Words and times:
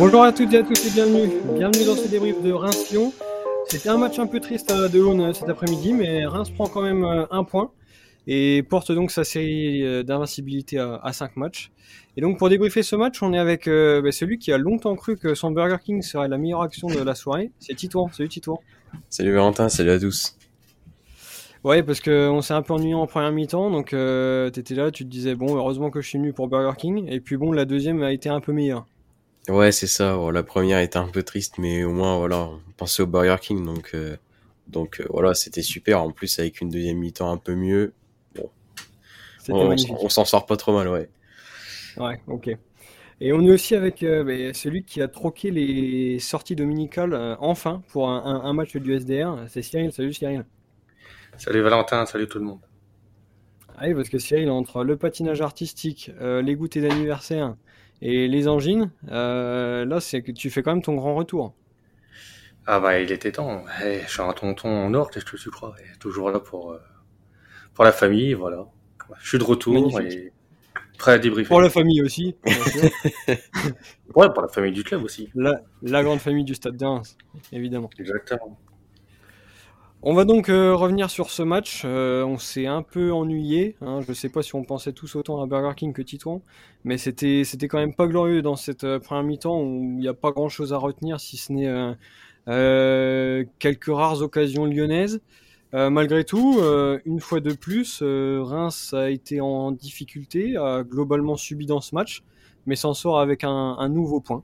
Bonjour 0.00 0.22
à 0.22 0.32
toutes 0.32 0.50
et 0.54 0.56
à 0.56 0.62
tous 0.62 0.86
et 0.86 0.90
bienvenue. 0.92 1.28
Bienvenue 1.58 1.84
dans 1.84 1.94
ce 1.94 2.08
débrief 2.08 2.40
de 2.42 2.52
Reims-Lyon. 2.52 3.12
C'était 3.68 3.90
un 3.90 3.98
match 3.98 4.18
un 4.18 4.26
peu 4.26 4.40
triste 4.40 4.70
à 4.70 4.88
De 4.88 5.32
cet 5.34 5.46
après-midi, 5.46 5.92
mais 5.92 6.24
Reims 6.24 6.48
prend 6.48 6.68
quand 6.68 6.80
même 6.80 7.04
euh, 7.04 7.26
un 7.30 7.44
point 7.44 7.70
et 8.26 8.62
porte 8.62 8.92
donc 8.92 9.10
sa 9.10 9.24
série 9.24 9.84
euh, 9.84 10.02
d'invincibilité 10.02 10.78
à, 10.78 11.12
5 11.12 11.36
matchs. 11.36 11.70
Et 12.16 12.22
donc 12.22 12.38
pour 12.38 12.48
débriefer 12.48 12.82
ce 12.82 12.96
match, 12.96 13.22
on 13.22 13.34
est 13.34 13.38
avec 13.38 13.68
euh, 13.68 14.00
bah, 14.00 14.10
celui 14.10 14.38
qui 14.38 14.52
a 14.52 14.56
longtemps 14.56 14.96
cru 14.96 15.18
que 15.18 15.34
son 15.34 15.50
Burger 15.50 15.76
King 15.84 16.00
serait 16.00 16.28
la 16.28 16.38
meilleure 16.38 16.62
action 16.62 16.88
de 16.88 17.00
la 17.00 17.14
soirée. 17.14 17.52
C'est 17.58 17.74
Titouan. 17.74 18.08
Salut 18.10 18.30
Titouan. 18.30 18.58
Salut 19.10 19.34
Valentin, 19.34 19.68
salut 19.68 19.90
à 19.90 20.00
tous. 20.00 20.34
Ouais, 21.62 21.82
parce 21.82 22.00
qu'on 22.00 22.40
s'est 22.40 22.54
un 22.54 22.62
peu 22.62 22.72
ennuyé 22.72 22.94
en 22.94 23.06
première 23.06 23.32
mi-temps, 23.32 23.70
donc 23.70 23.88
tu 23.88 24.52
t'étais 24.52 24.74
là, 24.74 24.90
tu 24.90 25.04
te 25.04 25.10
disais 25.10 25.34
bon, 25.34 25.54
heureusement 25.56 25.90
que 25.90 26.00
je 26.00 26.08
suis 26.08 26.16
venu 26.16 26.32
pour 26.32 26.48
Burger 26.48 26.74
King, 26.78 27.06
et 27.06 27.20
puis 27.20 27.36
bon, 27.36 27.52
la 27.52 27.66
deuxième 27.66 28.02
a 28.02 28.12
été 28.12 28.30
un 28.30 28.40
peu 28.40 28.54
meilleure. 28.54 28.86
Ouais, 29.48 29.72
c'est 29.72 29.86
ça. 29.86 30.16
la 30.32 30.42
première 30.42 30.80
était 30.80 30.98
un 30.98 31.08
peu 31.08 31.22
triste, 31.22 31.58
mais 31.58 31.82
au 31.84 31.92
moins, 31.92 32.18
voilà, 32.18 32.42
on 32.42 32.60
pensait 32.76 33.02
au 33.02 33.06
Burger 33.06 33.36
King, 33.40 33.64
donc, 33.64 33.90
euh, 33.94 34.16
donc 34.68 35.00
euh, 35.00 35.06
voilà, 35.10 35.34
c'était 35.34 35.62
super. 35.62 36.02
En 36.02 36.12
plus, 36.12 36.38
avec 36.38 36.60
une 36.60 36.68
deuxième 36.68 36.98
mi-temps 36.98 37.32
un 37.32 37.38
peu 37.38 37.54
mieux, 37.54 37.92
bon, 38.34 38.50
on, 39.48 40.08
s'en 40.08 40.24
sort 40.24 40.46
pas 40.46 40.56
trop 40.56 40.74
mal, 40.74 40.88
ouais. 40.88 41.08
Ouais, 41.96 42.20
ok. 42.26 42.50
Et 43.22 43.32
on 43.32 43.42
est 43.42 43.50
aussi 43.50 43.74
avec 43.74 44.02
euh, 44.02 44.24
bah, 44.24 44.54
celui 44.54 44.84
qui 44.84 45.02
a 45.02 45.08
troqué 45.08 45.50
les 45.50 46.18
sorties 46.18 46.56
dominicales 46.56 47.36
enfin 47.40 47.82
pour 47.88 48.08
un, 48.08 48.52
match 48.52 48.76
du 48.76 48.94
SDR. 48.94 49.44
C'est 49.48 49.62
Cyril. 49.62 49.92
Salut 49.92 50.12
Cyril. 50.12 50.44
Salut 51.36 51.60
Valentin, 51.60 52.06
salut 52.06 52.28
tout 52.28 52.38
le 52.38 52.44
monde. 52.44 52.60
Ah 53.76 53.84
oui, 53.86 53.94
parce 53.94 54.08
que 54.08 54.18
Cyril, 54.18 54.50
entre 54.50 54.84
le 54.84 54.96
patinage 54.96 55.40
artistique, 55.40 56.10
les 56.20 56.54
goûters 56.54 56.82
d'anniversaire, 56.82 57.56
et 58.02 58.28
les 58.28 58.48
angines, 58.48 58.90
euh, 59.10 59.84
là, 59.84 60.00
c'est 60.00 60.22
que 60.22 60.32
tu 60.32 60.50
fais 60.50 60.62
quand 60.62 60.72
même 60.72 60.82
ton 60.82 60.94
grand 60.94 61.14
retour. 61.14 61.54
Ah 62.66 62.80
bah, 62.80 63.00
il 63.00 63.10
était 63.10 63.32
temps. 63.32 63.64
Eh, 63.84 64.00
je 64.06 64.10
suis 64.10 64.22
un 64.22 64.32
tonton 64.32 64.68
en 64.68 64.94
or, 64.94 65.10
qu'est-ce 65.10 65.24
que 65.24 65.36
tu 65.36 65.50
crois? 65.50 65.74
Toujours 65.98 66.30
là 66.30 66.40
pour, 66.40 66.72
euh, 66.72 66.80
pour 67.74 67.84
la 67.84 67.92
famille, 67.92 68.34
voilà. 68.34 68.66
Je 69.20 69.28
suis 69.28 69.38
de 69.38 69.44
retour 69.44 70.00
et 70.00 70.32
prêt 70.98 71.12
à 71.12 71.18
débriefer. 71.18 71.48
Pour 71.48 71.60
la 71.60 71.70
famille 71.70 72.02
aussi. 72.02 72.36
ouais, 74.14 74.28
pour 74.32 74.42
la 74.42 74.48
famille 74.48 74.72
du 74.72 74.84
club 74.84 75.02
aussi. 75.02 75.30
La, 75.34 75.62
la 75.82 76.02
grande 76.02 76.20
famille 76.20 76.44
du 76.44 76.54
Stade 76.54 76.76
de 76.76 76.84
Reims, 76.84 77.16
évidemment. 77.52 77.90
Exactement. 77.98 78.58
On 80.02 80.14
va 80.14 80.24
donc 80.24 80.48
euh, 80.48 80.74
revenir 80.74 81.10
sur 81.10 81.28
ce 81.28 81.42
match. 81.42 81.82
Euh, 81.84 82.24
on 82.24 82.38
s'est 82.38 82.66
un 82.66 82.80
peu 82.82 83.12
ennuyé. 83.12 83.76
Hein. 83.82 84.00
Je 84.00 84.08
ne 84.08 84.14
sais 84.14 84.30
pas 84.30 84.40
si 84.42 84.54
on 84.54 84.64
pensait 84.64 84.94
tous 84.94 85.14
autant 85.14 85.42
à 85.42 85.46
Burger 85.46 85.74
King 85.76 85.92
que 85.92 86.00
Titouan, 86.00 86.40
mais 86.84 86.96
c'était 86.96 87.44
quand 87.68 87.76
même 87.76 87.94
pas 87.94 88.06
glorieux 88.06 88.40
dans 88.40 88.56
cette 88.56 88.84
euh, 88.84 88.98
première 88.98 89.24
mi-temps 89.24 89.60
où 89.60 89.82
il 89.82 89.98
n'y 89.98 90.08
a 90.08 90.14
pas 90.14 90.30
grand 90.30 90.48
chose 90.48 90.72
à 90.72 90.78
retenir 90.78 91.20
si 91.20 91.36
ce 91.36 91.52
n'est 91.52 91.96
quelques 93.58 93.94
rares 93.94 94.22
occasions 94.22 94.64
lyonnaises. 94.64 95.20
malgré 95.74 96.24
tout, 96.24 96.60
une 97.04 97.20
fois 97.20 97.40
de 97.40 97.52
plus, 97.52 98.02
Reims 98.02 98.94
a 98.94 99.10
été 99.10 99.40
en 99.42 99.70
difficulté, 99.70 100.56
a 100.56 100.82
globalement 100.82 101.36
subi 101.36 101.66
dans 101.66 101.82
ce 101.82 101.94
match, 101.94 102.22
mais 102.66 102.74
s'en 102.74 102.94
sort 102.94 103.20
avec 103.20 103.44
un 103.44 103.88
nouveau 103.90 104.20
point. 104.20 104.42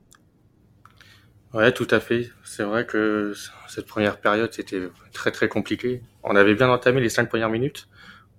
Ouais, 1.53 1.71
tout 1.71 1.87
à 1.91 1.99
fait. 2.01 2.29
C'est 2.43 2.63
vrai 2.63 2.85
que 2.85 3.33
cette 3.69 3.87
première 3.87 4.19
période, 4.19 4.51
c'était 4.53 4.89
très 5.13 5.31
très 5.31 5.47
compliqué. 5.47 6.01
On 6.23 6.35
avait 6.35 6.55
bien 6.55 6.69
entamé 6.69 6.99
les 6.99 7.09
cinq 7.09 7.29
premières 7.29 7.49
minutes. 7.49 7.87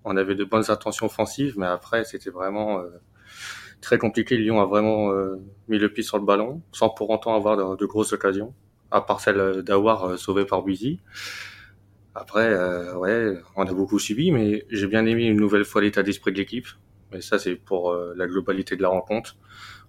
On 0.05 0.17
avait 0.17 0.35
de 0.35 0.45
bonnes 0.45 0.71
intentions 0.71 1.07
offensives, 1.07 1.55
mais 1.59 1.67
après, 1.67 2.05
c'était 2.05 2.31
vraiment 2.31 2.81
euh, 2.81 2.89
très 3.81 3.99
compliqué. 3.99 4.37
Lyon 4.37 4.61
a 4.61 4.67
vraiment 4.67 5.11
euh, 5.11 5.37
mis 5.69 5.79
le 5.79 5.91
pied 5.91 6.03
sur 6.03 6.19
le 6.19 6.25
ballon, 6.25 6.63
sans 6.73 6.91
pour 6.91 7.09
autant 7.09 7.35
avoir 7.35 7.77
de, 7.77 7.87
grosses 7.87 8.13
occasions, 8.13 8.55
à 8.91 9.01
part 9.01 9.21
celle 9.21 9.63
d'avoir 9.63 10.05
euh, 10.05 10.17
sauvé 10.19 10.45
par 10.45 10.63
Buzy. 10.63 11.01
Après, 12.15 12.53
ouais, 12.95 13.39
on 13.55 13.65
a 13.65 13.73
beaucoup 13.73 13.99
subi, 14.01 14.33
mais 14.33 14.67
j'ai 14.71 14.89
bien 14.89 15.07
aimé 15.07 15.27
une 15.27 15.37
nouvelle 15.37 15.65
fois 15.65 15.81
l'état 15.83 16.03
d'esprit 16.03 16.33
de 16.33 16.39
l'équipe. 16.39 16.67
Mais 17.13 17.21
ça, 17.21 17.39
c'est 17.39 17.55
pour 17.55 17.95
la 17.95 18.27
globalité 18.27 18.75
de 18.75 18.83
la 18.83 18.89
rencontre 18.89 19.37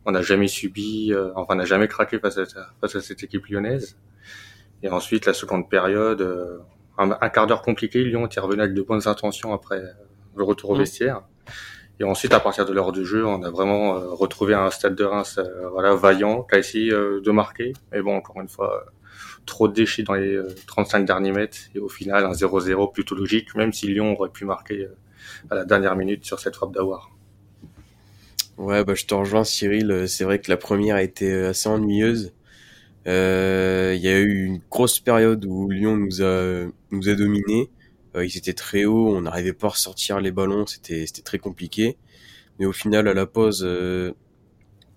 on 0.06 0.12
n'a 0.12 0.22
jamais 0.22 0.48
subi, 0.48 1.14
euh, 1.14 1.32
enfin, 1.36 1.54
on 1.54 1.58
n'a 1.58 1.66
jamais 1.66 1.88
craqué 1.88 2.20
face 2.20 2.38
à, 2.38 2.46
face 2.82 2.96
à 2.96 3.02
cette 3.02 3.24
équipe 3.24 3.48
lyonnaise. 3.48 3.98
Et 4.82 4.90
ensuite, 4.90 5.26
la 5.26 5.34
seconde 5.34 5.70
période, 5.70 6.22
euh, 6.22 6.60
un, 6.98 7.30
quart 7.30 7.48
d'heure 7.48 7.62
compliqué, 7.62 8.04
Lyon 8.04 8.26
était 8.26 8.40
revenu 8.40 8.62
avec 8.62 8.74
de 8.74 8.82
bonnes 8.82 9.08
intentions 9.08 9.54
après 9.54 9.82
le 10.36 10.44
retour 10.44 10.72
au 10.72 10.76
mmh. 10.76 10.80
vestiaire. 10.80 11.22
Et 12.00 12.06
ensuite, 12.06 12.34
à 12.34 12.40
partir 12.40 12.66
de 12.66 12.72
l'heure 12.72 12.94
de 12.94 13.04
jeu, 13.04 13.26
on 13.26 13.44
a 13.44 13.50
vraiment 13.50 13.96
euh, 13.96 14.12
retrouvé 14.12 14.54
un 14.54 14.70
stade 14.70 14.96
de 14.96 15.04
Reims 15.04 15.40
voilà, 15.72 15.96
vaillant, 15.96 16.44
qui 16.44 16.56
a 16.56 16.60
essayé 16.60 16.92
de 16.92 17.32
marquer. 17.32 17.74
Mais 17.92 18.02
bon, 18.02 18.16
encore 18.16 18.40
une 18.40 18.48
fois, 18.48 18.86
trop 19.46 19.68
de 19.68 19.74
déchets 19.74 20.04
dans 20.04 20.14
les 20.14 20.40
35 20.68 21.06
derniers 21.06 21.34
mètres. 21.34 21.58
Et 21.76 21.80
au 21.80 21.90
final, 21.90 22.26
un 22.26 22.32
0-0 22.32 22.94
plutôt 22.94 23.16
logique, 23.16 23.54
même 23.56 23.74
si 23.74 23.88
Lyon 23.88 24.14
aurait 24.18 24.30
pu 24.30 24.46
marquer 24.46 24.88
à 25.50 25.56
la 25.56 25.66
dernière 25.66 25.98
minute 25.98 26.24
sur 26.24 26.40
cette 26.40 26.56
frappe 26.56 26.72
d'Awar. 26.72 27.12
Ouais, 28.60 28.84
bah, 28.84 28.94
je 28.94 29.06
te 29.06 29.14
rejoins, 29.14 29.46
Cyril. 29.46 29.90
Euh, 29.90 30.06
c'est 30.08 30.26
vrai 30.26 30.40
que 30.40 30.52
la 30.52 30.58
première 30.58 30.98
a 30.98 31.02
été 31.02 31.32
euh, 31.32 31.50
assez 31.52 31.70
ennuyeuse. 31.70 32.34
Euh, 33.08 33.94
il 33.96 34.02
y 34.02 34.10
a 34.10 34.20
eu 34.20 34.46
une 34.46 34.62
grosse 34.70 35.00
période 35.00 35.46
où 35.46 35.70
Lyon 35.70 35.98
nous 35.98 36.22
a 36.22 36.66
nous 36.92 37.10
a 37.10 37.16
dominé. 37.16 37.70
ils 38.16 38.38
étaient 38.38 38.54
très 38.54 38.86
hauts, 38.86 39.16
on 39.16 39.22
n'arrivait 39.22 39.54
pas 39.54 39.68
à 39.68 39.72
ressortir 39.72 40.20
les 40.22 40.32
ballons, 40.32 40.66
c'était 40.68 41.06
très 41.24 41.40
compliqué. 41.40 41.98
Mais 42.60 42.66
au 42.68 42.74
final, 42.74 43.08
à 43.08 43.14
la 43.16 43.26
pause, 43.28 43.64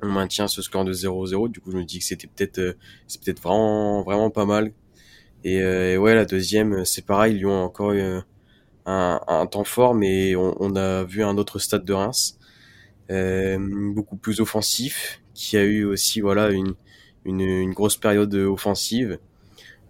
on 0.03 0.09
maintient 0.09 0.49
ce 0.49 0.63
score 0.63 0.85
de 0.85 0.93
0-0. 0.93 1.49
Du 1.49 1.61
coup, 1.61 1.73
je 1.73 1.79
me 1.79 1.85
dis 1.85 2.01
que 2.01 2.05
c'était 2.05 2.29
peut-être 2.29 2.77
c'est 3.09 3.23
peut-être 3.23 3.41
vraiment 3.43 4.03
vraiment 4.05 4.31
pas 4.31 4.47
mal. 4.47 4.73
Et, 5.45 5.57
et, 5.59 5.97
ouais, 5.99 6.15
la 6.15 6.25
deuxième, 6.27 6.85
c'est 6.85 7.07
pareil. 7.07 7.35
Lyon 7.39 7.53
a 7.53 7.65
encore 7.65 7.93
eu 7.93 8.03
un, 8.87 9.21
un 9.27 9.47
temps 9.47 9.65
fort, 9.65 9.95
mais 9.95 10.37
on, 10.37 10.77
a 10.77 11.05
vu 11.05 11.23
un 11.25 11.37
autre 11.39 11.59
stade 11.59 11.85
de 11.85 11.93
Reims. 11.93 12.39
Euh, 13.11 13.59
beaucoup 13.95 14.17
plus 14.17 14.41
offensif, 14.41 15.23
qui 15.35 15.57
a 15.57 15.65
eu 15.65 15.85
aussi 15.85 16.21
voilà 16.21 16.51
une, 16.51 16.75
une, 17.25 17.41
une 17.41 17.73
grosse 17.73 17.97
période 17.97 18.35
offensive. 18.35 19.19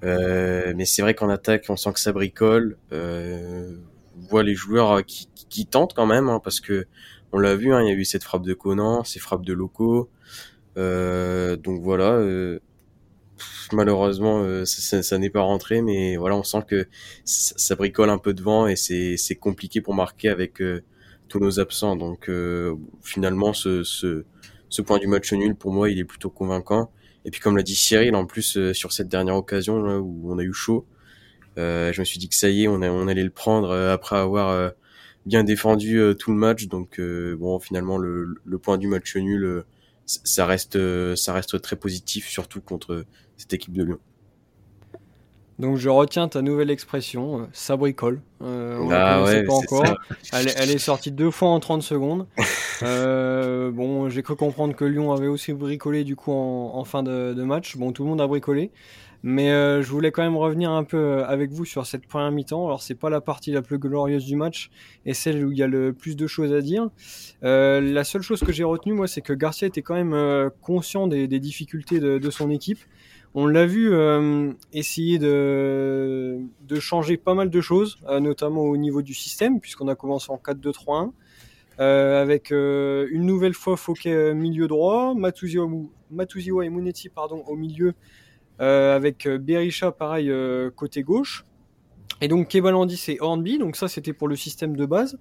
Euh, 0.05 0.73
mais 0.77 0.85
c'est 0.85 1.03
vrai 1.03 1.15
qu'en 1.15 1.29
attaque, 1.29 1.67
on 1.69 1.77
sent 1.77 1.93
que 1.93 2.01
ça 2.01 2.13
bricole. 2.13 2.77
Euh, 2.93 3.77
on 4.19 4.27
voit 4.27 4.43
les 4.43 4.55
joueurs 4.55 5.05
qui, 5.05 5.29
qui 5.49 5.67
tentent 5.67 5.95
quand 5.95 6.07
même, 6.07 6.29
hein, 6.29 6.41
parce 6.43 6.61
que 6.61 6.87
on 7.33 7.39
l'a 7.39 7.57
vu, 7.57 7.73
hein, 7.73 7.83
il 7.83 7.89
y 7.89 7.91
a 7.91 7.95
eu 7.95 8.05
cette 8.05 8.25
frappe 8.25 8.43
de 8.43 8.55
Conan, 8.55 9.05
ces 9.05 9.19
frappes 9.19 9.45
de 9.45 9.53
locaux. 9.53 10.11
Euh, 10.77 11.57
donc 11.57 11.81
voilà, 11.83 12.13
euh, 12.13 12.61
malheureusement, 13.73 14.43
euh, 14.43 14.65
ça, 14.65 15.03
ça, 15.03 15.19
n'est 15.19 15.31
pas 15.31 15.41
rentré, 15.43 15.83
mais 15.83 16.17
voilà, 16.17 16.37
on 16.37 16.43
sent 16.43 16.63
que 16.69 16.89
ça, 17.25 17.55
ça 17.57 17.75
bricole 17.77 18.11
un 18.11 18.19
peu 18.19 18.35
devant 18.35 18.67
et 18.67 18.77
c'est 18.77 19.37
compliqué 19.41 19.81
pour 19.81 19.95
marquer 19.95 20.29
avec 20.29 20.63
tous 21.33 21.41
nos 21.41 21.61
absents. 21.61 21.97
Donc 21.97 22.29
euh, 22.29 22.75
finalement, 23.03 23.53
ce, 23.55 23.83
ce, 23.85 24.25
ce, 24.69 24.83
point 24.83 24.99
du 24.99 25.07
match 25.07 25.33
nul, 25.33 25.55
pour 25.55 25.73
moi, 25.73 25.91
il 25.91 25.99
est 25.99 26.05
plutôt 26.05 26.31
convaincant. 26.31 26.91
Et 27.25 27.31
puis 27.31 27.41
comme 27.41 27.57
l'a 27.57 27.63
dit 27.63 27.75
Cyril, 27.75 28.15
en 28.15 28.27
plus, 28.27 28.57
euh, 28.57 28.75
sur 28.75 28.93
cette 28.93 29.09
dernière 29.09 29.37
occasion 29.37 29.83
là, 29.83 29.99
où 29.99 30.31
on 30.31 30.39
a 30.39 30.43
eu 30.43 30.53
chaud, 30.53 30.87
euh, 31.59 31.93
je 31.93 32.01
me 32.01 32.05
suis 32.05 32.19
dit 32.19 32.29
que 32.29 32.35
ça 32.35 32.51
y 32.51 32.65
est, 32.65 32.69
on, 32.69 32.83
on 32.83 33.09
allait 33.09 33.25
le 33.25 33.31
prendre 33.31 33.75
après 33.75 34.17
avoir 34.17 34.73
bien 35.27 35.45
défendu 35.45 36.01
tout 36.19 36.33
le 36.33 36.37
match. 36.37 36.67
Donc 36.67 37.01
bon, 37.01 37.59
finalement, 37.61 37.99
le, 37.99 38.35
le, 38.45 38.59
point 38.59 38.79
du 38.79 38.89
match 38.89 39.17
nul, 39.17 39.65
ça 40.07 40.47
reste, 40.47 40.79
ça 41.17 41.33
reste 41.33 41.61
très 41.63 41.77
positif, 41.77 42.29
surtout 42.29 42.61
contre 42.61 43.05
cette 43.37 43.53
équipe 43.55 43.73
de 43.73 43.85
Lyon. 43.85 43.99
Donc 45.63 45.77
je 45.77 45.89
retiens 45.89 46.27
ta 46.27 46.43
nouvelle 46.43 46.71
expression, 46.71 47.39
euh, 47.39 47.45
ça 47.53 47.77
bricole. 47.77 48.21
Euh, 48.43 48.81
on 48.81 48.91
ah 48.91 49.23
ouais, 49.23 49.45
pas 49.45 49.53
encore. 49.53 49.85
Elle, 50.33 50.53
elle, 50.57 50.71
est 50.73 50.79
sortie 50.79 51.13
deux 51.13 51.31
fois 51.31 51.51
en 51.51 51.61
30 51.61 51.85
secondes. 51.85 52.27
euh, 52.83 53.71
bon, 53.71 54.09
j'ai 54.09 54.25
cru 54.25 54.35
comprendre 54.35 54.75
que 54.75 54.85
Lyon 54.85 55.13
avait 55.13 55.29
aussi 55.29 55.53
bricolé 55.53 56.03
du 56.03 56.17
coup 56.17 56.33
en, 56.33 56.73
en 56.75 56.85
fin 56.85 57.05
de, 57.05 57.33
de, 57.33 57.43
match. 57.45 57.77
Bon, 57.77 57.93
tout 57.93 58.03
le 58.03 58.09
monde 58.09 58.21
a 58.21 58.27
bricolé. 58.27 58.73
Mais 59.23 59.53
euh, 59.53 59.83
je 59.83 59.89
voulais 59.93 60.11
quand 60.11 60.25
même 60.25 60.37
revenir 60.37 60.73
un 60.73 60.83
peu 60.83 61.23
avec 61.23 61.53
vous 61.53 61.65
sur 61.65 61.87
cette 61.87 62.09
première 62.09 62.33
mi-temps. 62.33 62.67
Alors 62.67 62.83
c'est 62.83 62.97
pas 62.97 63.09
la 63.09 63.21
partie 63.21 63.53
la 63.53 63.63
plus 63.63 63.79
glorieuse 63.79 64.25
du 64.25 64.35
match 64.35 64.69
et 65.07 65.15
celle 65.15 65.45
où 65.47 65.53
il 65.53 65.59
y 65.59 65.63
a 65.63 65.69
le 65.69 65.93
plus 65.93 66.17
de 66.17 66.27
choses 66.27 66.53
à 66.53 66.61
dire. 66.61 66.89
Euh, 67.45 67.81
la 67.81 68.03
seule 68.03 68.23
chose 68.23 68.41
que 68.41 68.51
j'ai 68.51 68.65
retenue 68.65 68.95
moi, 68.95 69.07
c'est 69.07 69.21
que 69.21 69.33
Garcia 69.33 69.69
était 69.69 69.83
quand 69.83 69.95
même 69.95 70.51
conscient 70.61 71.07
des, 71.07 71.29
des 71.29 71.39
difficultés 71.39 72.01
de, 72.01 72.19
de, 72.19 72.31
son 72.31 72.51
équipe. 72.51 72.81
On 73.35 73.47
l'a 73.47 73.65
vu 73.65 73.95
euh, 73.95 74.53
essayer 74.75 75.19
de, 75.19 76.39
changer 76.79 77.17
pas 77.17 77.33
mal 77.33 77.49
de 77.49 77.61
choses, 77.63 77.99
euh, 78.09 78.21
notamment 78.21 78.63
au 78.63 78.77
niveau 78.77 79.01
du 79.01 79.15
système, 79.15 79.59
puisqu'on 79.59 79.89
a 79.89 79.95
commencé 79.95 80.31
en 80.31 80.37
4-2-3-1, 80.37 81.13
euh, 81.81 82.21
avec 82.21 82.51
une 82.51 83.25
nouvelle 83.25 83.55
fois 83.55 83.79
Fouquet 83.79 84.35
milieu 84.35 84.69
droit, 84.69 85.15
Matuziwa 85.15 86.65
et 86.65 86.69
Munetti 86.69 87.09
pardon, 87.09 87.43
au 87.47 87.57
milieu, 87.57 87.95
avec 88.59 89.27
Berisha 89.27 89.93
pareil 89.93 90.31
côté 90.77 91.03
gauche, 91.03 91.47
et 92.21 92.29
donc 92.29 92.49
Kebalandis 92.49 93.03
et 93.09 93.17
Hornby, 93.19 93.59
donc 93.59 93.77
ça 93.77 93.89
c'était 93.89 94.13
pour 94.13 94.29
le 94.29 94.37
système 94.37 94.77
de 94.77 94.85
base. 94.85 95.19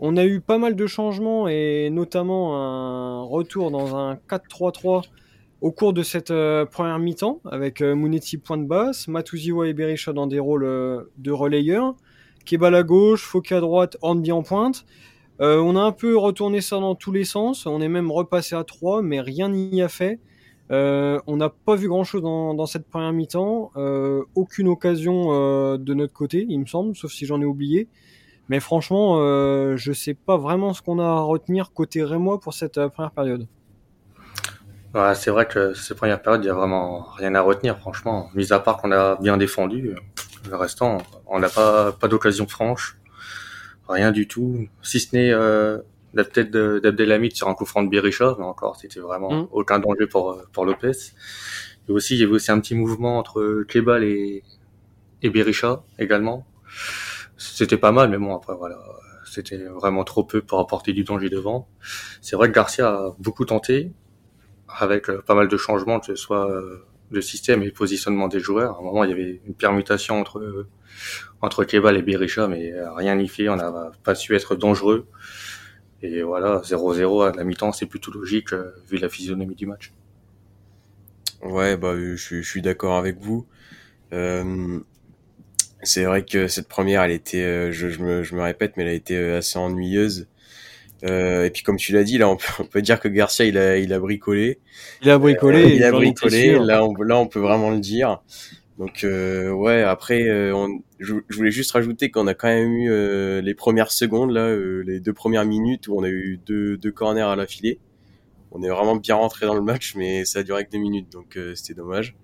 On 0.00 0.16
a 0.16 0.24
eu 0.26 0.40
pas 0.40 0.58
mal 0.58 0.76
de 0.76 0.86
changements 0.86 1.48
et 1.48 1.88
notamment 1.90 2.56
un 2.56 3.22
retour 3.22 3.72
dans 3.72 3.96
un 3.96 4.14
4-3-3 4.28 5.02
au 5.60 5.72
cours 5.72 5.92
de 5.92 6.02
cette 6.02 6.30
euh, 6.30 6.64
première 6.64 6.98
mi-temps, 6.98 7.40
avec 7.50 7.80
euh, 7.80 7.94
Mouneti 7.94 8.38
point 8.38 8.58
de 8.58 8.66
basse, 8.66 9.08
Matuziwa 9.08 9.66
et 9.68 9.72
Berisha 9.72 10.12
dans 10.12 10.26
des 10.26 10.38
rôles 10.38 10.64
euh, 10.64 11.10
de 11.18 11.32
relayeurs, 11.32 11.94
Kebal 12.44 12.74
à 12.74 12.82
gauche, 12.82 13.24
Foucault 13.24 13.56
à 13.56 13.60
droite, 13.60 13.96
Hornby 14.00 14.32
en 14.32 14.42
pointe. 14.42 14.86
on 15.40 15.76
a 15.76 15.80
un 15.80 15.92
peu 15.92 16.16
retourné 16.16 16.60
ça 16.60 16.78
dans 16.78 16.94
tous 16.94 17.12
les 17.12 17.24
sens, 17.24 17.66
on 17.66 17.80
est 17.80 17.88
même 17.88 18.10
repassé 18.10 18.54
à 18.54 18.64
3, 18.64 19.02
mais 19.02 19.20
rien 19.20 19.48
n'y 19.48 19.82
a 19.82 19.88
fait. 19.88 20.18
on 20.70 21.36
n'a 21.36 21.48
pas 21.50 21.76
vu 21.76 21.88
grand-chose 21.88 22.22
dans, 22.22 22.66
cette 22.66 22.88
première 22.88 23.12
mi-temps, 23.12 23.72
aucune 24.34 24.68
occasion 24.68 25.76
de 25.76 25.94
notre 25.94 26.14
côté, 26.14 26.46
il 26.48 26.60
me 26.60 26.66
semble, 26.66 26.96
sauf 26.96 27.12
si 27.12 27.26
j'en 27.26 27.40
ai 27.42 27.44
oublié. 27.44 27.86
Mais 28.48 28.60
franchement, 28.60 29.18
je 29.76 29.92
sais 29.92 30.14
pas 30.14 30.38
vraiment 30.38 30.72
ce 30.72 30.80
qu'on 30.80 30.98
a 30.98 31.04
à 31.04 31.20
retenir 31.20 31.72
côté 31.72 32.02
Rémois 32.02 32.40
pour 32.40 32.54
cette 32.54 32.80
première 32.88 33.12
période 33.12 33.46
c'est 35.14 35.30
vrai 35.30 35.46
que 35.46 35.74
ces 35.74 35.94
premières 35.94 36.22
périodes, 36.22 36.44
il 36.44 36.46
y 36.46 36.50
a 36.50 36.54
vraiment 36.54 37.02
rien 37.16 37.34
à 37.34 37.40
retenir, 37.40 37.78
franchement. 37.78 38.30
Mis 38.34 38.52
à 38.52 38.58
part 38.58 38.78
qu'on 38.78 38.92
a 38.92 39.16
bien 39.16 39.36
défendu, 39.36 39.94
le 40.48 40.56
restant, 40.56 40.98
on 41.26 41.38
n'a 41.38 41.48
pas, 41.48 41.92
pas 41.92 42.08
d'occasion 42.08 42.46
franche. 42.46 42.98
Rien 43.88 44.12
du 44.12 44.28
tout. 44.28 44.68
Si 44.82 45.00
ce 45.00 45.16
n'est 45.16 45.30
euh, 45.30 45.78
la 46.14 46.24
tête 46.24 46.50
d'Abdelhamid 46.50 47.34
sur 47.34 47.48
un 47.48 47.54
coup 47.54 47.64
franc 47.64 47.82
de 47.82 47.88
Berisha, 47.88 48.34
mais 48.38 48.44
encore, 48.44 48.76
c'était 48.76 49.00
vraiment 49.00 49.32
mm. 49.32 49.48
aucun 49.52 49.78
danger 49.78 50.06
pour, 50.06 50.42
pour 50.52 50.64
Lopez. 50.64 50.92
Et 51.88 51.92
aussi, 51.92 52.14
il 52.14 52.20
y 52.20 52.24
avait 52.24 52.32
aussi 52.32 52.50
un 52.50 52.60
petit 52.60 52.74
mouvement 52.74 53.18
entre 53.18 53.64
Kebal 53.68 54.04
et, 54.04 54.42
et 55.22 55.30
Berisha 55.30 55.82
également. 55.98 56.46
C'était 57.36 57.76
pas 57.76 57.92
mal, 57.92 58.10
mais 58.10 58.18
bon, 58.18 58.34
après, 58.34 58.54
voilà. 58.54 58.78
C'était 59.24 59.58
vraiment 59.58 60.04
trop 60.04 60.24
peu 60.24 60.40
pour 60.40 60.58
apporter 60.58 60.92
du 60.92 61.04
danger 61.04 61.28
devant. 61.28 61.68
C'est 62.20 62.36
vrai 62.36 62.48
que 62.48 62.54
Garcia 62.54 62.88
a 62.88 63.16
beaucoup 63.18 63.44
tenté, 63.44 63.92
avec 64.68 65.08
euh, 65.08 65.22
pas 65.22 65.34
mal 65.34 65.48
de 65.48 65.56
changements, 65.56 66.00
que 66.00 66.06
ce 66.06 66.14
soit 66.14 66.50
euh, 66.50 66.84
le 67.10 67.22
système 67.22 67.62
et 67.62 67.70
positionnement 67.70 68.28
des 68.28 68.40
joueurs. 68.40 68.76
À 68.76 68.80
un 68.80 68.82
moment, 68.82 69.04
il 69.04 69.10
y 69.10 69.12
avait 69.12 69.40
une 69.46 69.54
permutation 69.54 70.20
entre 70.20 70.38
euh, 70.38 70.68
entre 71.40 71.64
Kebal 71.64 71.96
et 71.96 72.02
Berisha, 72.02 72.48
mais 72.48 72.72
rien 72.96 73.14
n'y 73.14 73.28
fait. 73.28 73.48
On 73.48 73.56
n'a 73.56 73.92
pas 74.02 74.14
su 74.16 74.34
être 74.34 74.56
dangereux. 74.56 75.06
Et 76.02 76.22
voilà, 76.22 76.60
0-0 76.64 77.28
à 77.28 77.36
la 77.36 77.44
mi-temps, 77.44 77.72
c'est 77.72 77.86
plutôt 77.86 78.10
logique 78.10 78.52
vu 78.88 78.98
la 78.98 79.08
physionomie 79.08 79.54
du 79.54 79.66
match. 79.66 79.92
Ouais, 81.42 81.76
bah, 81.76 81.94
je, 81.96 82.42
suis 82.42 82.62
d'accord 82.62 82.96
avec 82.96 83.18
vous. 83.18 83.46
Euh, 84.12 84.80
c'est 85.84 86.04
vrai 86.04 86.24
que 86.24 86.48
cette 86.48 86.66
première, 86.66 87.02
elle 87.02 87.12
était, 87.12 87.70
je, 87.70 87.88
je, 87.88 88.00
me, 88.00 88.24
je 88.24 88.34
me 88.34 88.42
répète, 88.42 88.76
mais 88.76 88.82
elle 88.82 88.88
a 88.88 88.94
été 88.94 89.16
assez 89.16 89.58
ennuyeuse. 89.58 90.26
Euh, 91.04 91.44
et 91.44 91.50
puis 91.50 91.62
comme 91.62 91.76
tu 91.76 91.92
l'as 91.92 92.04
dit, 92.04 92.18
là 92.18 92.28
on 92.28 92.36
peut, 92.36 92.46
on 92.60 92.64
peut, 92.64 92.82
dire 92.82 93.00
que 93.00 93.08
Garcia 93.08 93.44
il 93.44 93.56
a, 93.58 93.78
il 93.78 93.92
a 93.92 93.98
bricolé. 94.00 94.58
Il 95.02 95.10
a 95.10 95.18
bricolé. 95.18 95.64
Euh, 95.64 95.74
il 95.74 95.84
a 95.84 95.92
bricolé. 95.92 96.58
Là 96.58 96.84
on, 96.84 96.94
là 96.94 97.18
on 97.18 97.26
peut 97.26 97.40
vraiment 97.40 97.70
le 97.70 97.80
dire. 97.80 98.20
Donc 98.78 99.02
euh, 99.02 99.50
ouais, 99.50 99.82
après 99.82 100.22
euh, 100.22 100.54
on, 100.54 100.80
je, 100.98 101.14
voulais 101.30 101.50
juste 101.50 101.72
rajouter 101.72 102.10
qu'on 102.10 102.26
a 102.28 102.34
quand 102.34 102.48
même 102.48 102.72
eu 102.72 102.90
euh, 102.90 103.40
les 103.40 103.54
premières 103.54 103.90
secondes 103.90 104.30
là, 104.30 104.54
les 104.84 105.00
deux 105.00 105.12
premières 105.12 105.44
minutes 105.44 105.88
où 105.88 105.96
on 105.96 106.04
a 106.04 106.08
eu 106.08 106.40
deux, 106.46 106.76
deux 106.76 106.92
corners 106.92 107.22
à 107.22 107.36
la 107.36 107.46
filée. 107.46 107.80
On 108.50 108.62
est 108.62 108.68
vraiment 108.68 108.96
bien 108.96 109.16
rentré 109.16 109.46
dans 109.46 109.54
le 109.54 109.62
match, 109.62 109.94
mais 109.94 110.24
ça 110.24 110.38
a 110.38 110.42
duré 110.42 110.64
que 110.64 110.70
deux 110.70 110.78
minutes, 110.78 111.12
donc 111.12 111.38
c'était 111.54 111.74
dommage. 111.74 112.16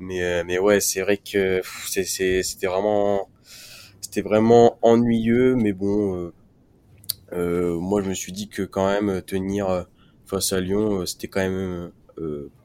Mais 0.00 0.42
mais 0.44 0.58
ouais, 0.58 0.80
c'est 0.80 1.00
vrai 1.00 1.16
que 1.16 1.62
c'était 1.86 2.66
vraiment 2.66 3.28
c'était 4.08 4.22
vraiment 4.22 4.78
ennuyeux, 4.80 5.54
mais 5.54 5.74
bon 5.74 6.16
euh, 6.16 6.32
moi, 7.32 8.02
je 8.02 8.08
me 8.08 8.14
suis 8.14 8.32
dit 8.32 8.48
que 8.48 8.62
quand 8.62 8.86
même 8.86 9.22
tenir 9.22 9.68
euh, 9.68 9.82
face 10.26 10.52
à 10.52 10.60
Lyon, 10.60 11.00
euh, 11.00 11.06
c'était 11.06 11.28
quand 11.28 11.40
même 11.40 11.90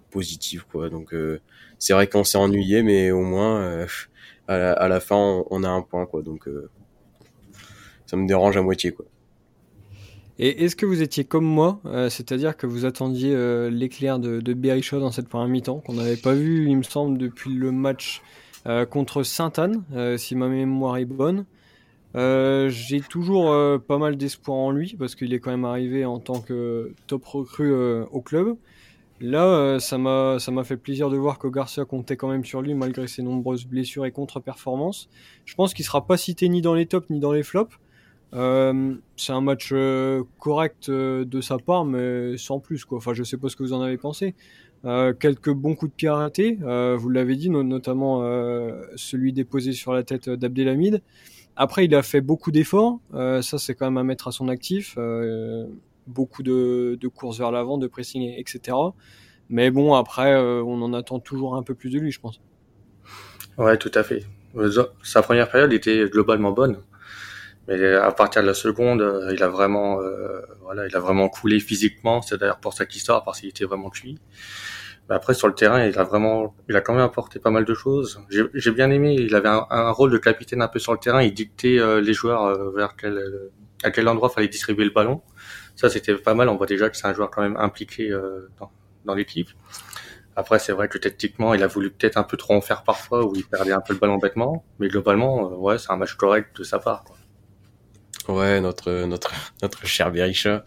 positif, 0.10 0.64
quoi. 0.72 0.90
Donc, 0.90 1.14
c'est 1.80 1.94
vrai 1.94 2.08
qu'on 2.08 2.24
s'est 2.24 2.38
ennuyé, 2.38 2.84
mais 2.84 3.12
au 3.12 3.22
moins, 3.22 3.86
à 4.48 4.88
la, 4.88 5.00
fin, 5.00 5.44
on, 5.50 5.64
a 5.64 5.70
un 5.70 5.82
point, 5.82 6.06
quoi. 6.06 6.22
Donc, 6.22 6.48
ça 8.06 8.18
me 8.18 8.28
dérange 8.28 8.58
à 8.58 8.62
moitié, 8.62 8.92
quoi. 8.92 9.06
Et 10.40 10.64
est-ce 10.64 10.76
que 10.76 10.88
vous 10.88 11.04
étiez 11.04 11.24
comme 11.24 11.46
moi, 11.46 11.80
c'est-à-dire 12.10 12.58
que 12.58 12.66
vous 12.66 12.86
attendiez 12.86 13.36
l'éclair 13.70 14.18
de, 14.18 14.40
de 14.40 15.00
dans 15.00 15.12
cette 15.12 15.30
première 15.30 15.48
mi-temps, 15.48 15.80
qu'on 15.80 15.94
n'avait 15.94 16.18
pas 16.18 16.34
vu, 16.34 16.68
il 16.68 16.78
me 16.78 16.84
semble, 16.84 17.20
depuis 17.20 17.54
le 17.54 17.72
match 17.72 18.24
contre 18.90 19.22
Sainte-Anne, 19.22 19.84
si 20.18 20.36
ma 20.36 20.48
mémoire 20.48 20.98
est 20.98 21.06
bonne? 21.06 21.46
Euh, 22.16 22.70
j'ai 22.70 23.02
toujours 23.02 23.52
euh, 23.52 23.80
pas 23.80 23.98
mal 23.98 24.18
d'espoir 24.18 24.58
en 24.58 24.72
lui 24.72 24.96
parce 24.98 25.16
qu'il 25.16 25.34
est 25.34 25.40
quand 25.40 25.50
même 25.50 25.66
arrivé 25.66 26.06
en 26.06 26.20
tant 26.20 26.42
que 26.42 26.94
top 27.08 27.26
recrue 27.26 27.74
euh, 27.74 28.06
au 28.12 28.22
club. 28.22 28.56
Là, 29.20 29.80
ça 29.80 29.98
m'a 29.98 30.38
ça 30.40 30.52
m'a 30.52 30.64
fait 30.64 30.76
plaisir 30.76 31.10
de 31.10 31.16
voir 31.18 31.40
que 31.40 31.48
Garcia 31.48 31.86
comptait 31.86 32.18
quand 32.18 32.28
même 32.28 32.44
sur 32.44 32.62
lui 32.62 32.74
malgré 32.74 33.08
ses 33.08 33.22
nombreuses 33.22 33.66
blessures 33.66 34.06
et 34.06 34.12
contre-performances. 34.12 35.08
Je 35.46 35.56
pense 35.56 35.74
qu'il 35.74 35.86
sera 35.86 36.06
pas 36.06 36.18
cité 36.18 36.50
ni 36.50 36.62
dans 36.62 36.74
les 36.74 36.88
tops 36.88 37.10
ni 37.10 37.20
dans 37.20 37.32
les 37.32 37.44
flops. 37.44 37.78
c'est 38.34 39.32
un 39.32 39.42
match 39.42 39.74
correct 40.40 40.90
de 40.92 41.42
sa 41.42 41.58
part, 41.58 41.86
mais 41.86 42.38
sans 42.38 42.60
plus 42.60 42.84
quoi. 42.84 42.98
Enfin, 42.98 43.14
je 43.14 43.24
sais 43.24 43.38
pas 43.38 43.48
ce 43.48 43.56
que 43.56 43.64
vous 43.64 43.74
en 43.74 43.82
avez 43.82 43.98
pensé. 43.98 44.36
quelques 44.84 45.54
bons 45.54 45.76
coups 45.76 45.92
de 45.92 45.96
pied 45.96 46.10
arrêtés, 46.10 46.58
vous 46.98 47.10
l'avez 47.10 47.38
dit, 47.38 47.50
notamment 47.50 48.24
celui 48.98 49.32
déposé 49.32 49.72
sur 49.72 49.94
la 49.94 50.04
tête 50.04 50.30
d'Abdelhamid. 50.30 51.02
Après, 51.56 51.86
il 51.86 51.94
a 51.96 52.02
fait 52.02 52.22
beaucoup 52.22 52.52
d'efforts. 52.52 53.00
Euh, 53.14 53.42
ça, 53.42 53.58
c'est 53.58 53.76
quand 53.76 53.86
même 53.86 53.98
à 53.98 54.04
mettre 54.04 54.28
à 54.28 54.32
son 54.32 54.48
actif. 54.48 54.96
Euh, 54.98 55.66
beaucoup 56.08 56.44
de, 56.44 56.98
de, 57.00 57.08
courses 57.08 57.38
vers 57.38 57.52
l'avant, 57.52 57.78
de 57.78 57.88
pressing, 57.88 58.34
etc. 58.38 58.76
Mais 59.50 59.70
bon, 59.72 59.94
après, 59.94 60.34
euh, 60.34 60.64
on 60.64 60.82
en 60.82 60.94
attend 60.94 61.20
toujours 61.20 61.56
un 61.56 61.64
peu 61.64 61.76
plus 61.76 61.90
de 61.90 62.00
lui, 62.00 62.12
je 62.12 62.20
pense. 62.20 62.42
Ouais, 63.58 63.78
tout 63.78 63.92
à 63.94 64.04
fait. 64.04 64.24
Sa 65.04 65.22
première 65.22 65.50
période 65.50 65.74
était 65.74 66.06
globalement 66.10 66.52
bonne. 66.52 66.78
Mais 67.68 67.94
à 67.94 68.12
partir 68.12 68.42
de 68.42 68.48
la 68.48 68.54
seconde, 68.54 69.30
il 69.32 69.42
a 69.42 69.48
vraiment, 69.48 70.00
voilà, 70.62 70.86
il 70.86 70.96
a 70.96 71.00
vraiment 71.00 71.30
coulé 71.30 71.60
physiquement. 71.60 72.22
C'est 72.22 72.38
d'ailleurs 72.38 72.60
pour 72.60 72.74
ça 72.74 72.86
qu'il 72.86 73.02
sort, 73.02 73.24
parce 73.24 73.40
qu'il 73.40 73.50
était 73.50 73.64
vraiment 73.64 73.90
cuit 73.90 74.20
après 75.10 75.34
sur 75.34 75.48
le 75.48 75.54
terrain, 75.54 75.84
il 75.86 75.98
a 76.00 76.04
vraiment, 76.04 76.56
il 76.70 76.76
a 76.76 76.82
quand 76.82 76.94
même 76.94 77.04
apporté 77.04 77.40
pas 77.40 77.52
mal 77.52 77.66
de 77.66 77.74
choses. 77.74 78.22
J'ai 78.30 78.72
bien 78.72 78.90
aimé. 78.90 79.16
Il 79.20 79.36
avait 79.36 79.50
un, 79.50 79.92
rôle 79.92 80.12
de 80.12 80.18
capitaine 80.18 80.62
un 80.62 80.68
peu 80.68 80.80
sur 80.80 80.94
le 80.94 81.00
terrain. 81.00 81.22
Il 81.22 81.34
dictait 81.34 81.78
euh, 81.78 82.02
les 82.02 82.14
joueurs 82.14 82.46
euh, 82.46 82.72
vers 82.72 82.96
quel 82.96 83.22
à 83.84 83.92
quel 83.92 84.08
endroit 84.08 84.30
fallait 84.30 84.48
distribuer 84.48 84.86
le 84.86 84.92
ballon. 84.92 85.22
Ça 85.76 85.90
c'était 85.90 86.16
pas 86.16 86.34
mal. 86.34 86.50
On 86.50 86.56
voit 86.56 86.68
déjà 86.68 86.90
que 86.90 86.96
c'est 86.98 87.08
un 87.08 87.14
joueur 87.14 87.30
quand 87.30 87.42
même 87.42 87.58
impliqué 87.58 88.10
euh, 88.10 88.50
dans, 88.60 88.72
dans 89.06 89.14
l'équipe. 89.14 89.50
Après 90.36 90.58
c'est 90.58 90.72
vrai 90.72 90.88
que 90.88 90.98
tactiquement, 90.98 91.54
il 91.54 91.64
a 91.64 91.68
voulu 91.68 91.92
peut-être 91.92 92.18
un 92.18 92.24
peu 92.24 92.38
trop 92.38 92.54
en 92.56 92.62
faire 92.62 92.84
parfois 92.84 93.26
où 93.26 93.36
il 93.36 93.46
perdait 93.46 93.74
un 93.74 93.82
peu 93.82 93.94
le 93.94 94.00
ballon 94.00 94.18
bêtement. 94.18 94.66
Mais 94.80 94.88
globalement, 94.88 95.54
ouais, 95.60 95.78
c'est 95.78 95.92
un 95.92 95.98
match 95.98 96.16
correct 96.16 96.58
de 96.58 96.64
sa 96.64 96.80
part. 96.80 97.04
Quoi. 97.04 97.18
Ouais, 98.30 98.62
notre 98.62 99.06
notre 99.06 99.34
notre 99.62 99.86
cher 99.86 100.12
Berisha. 100.12 100.64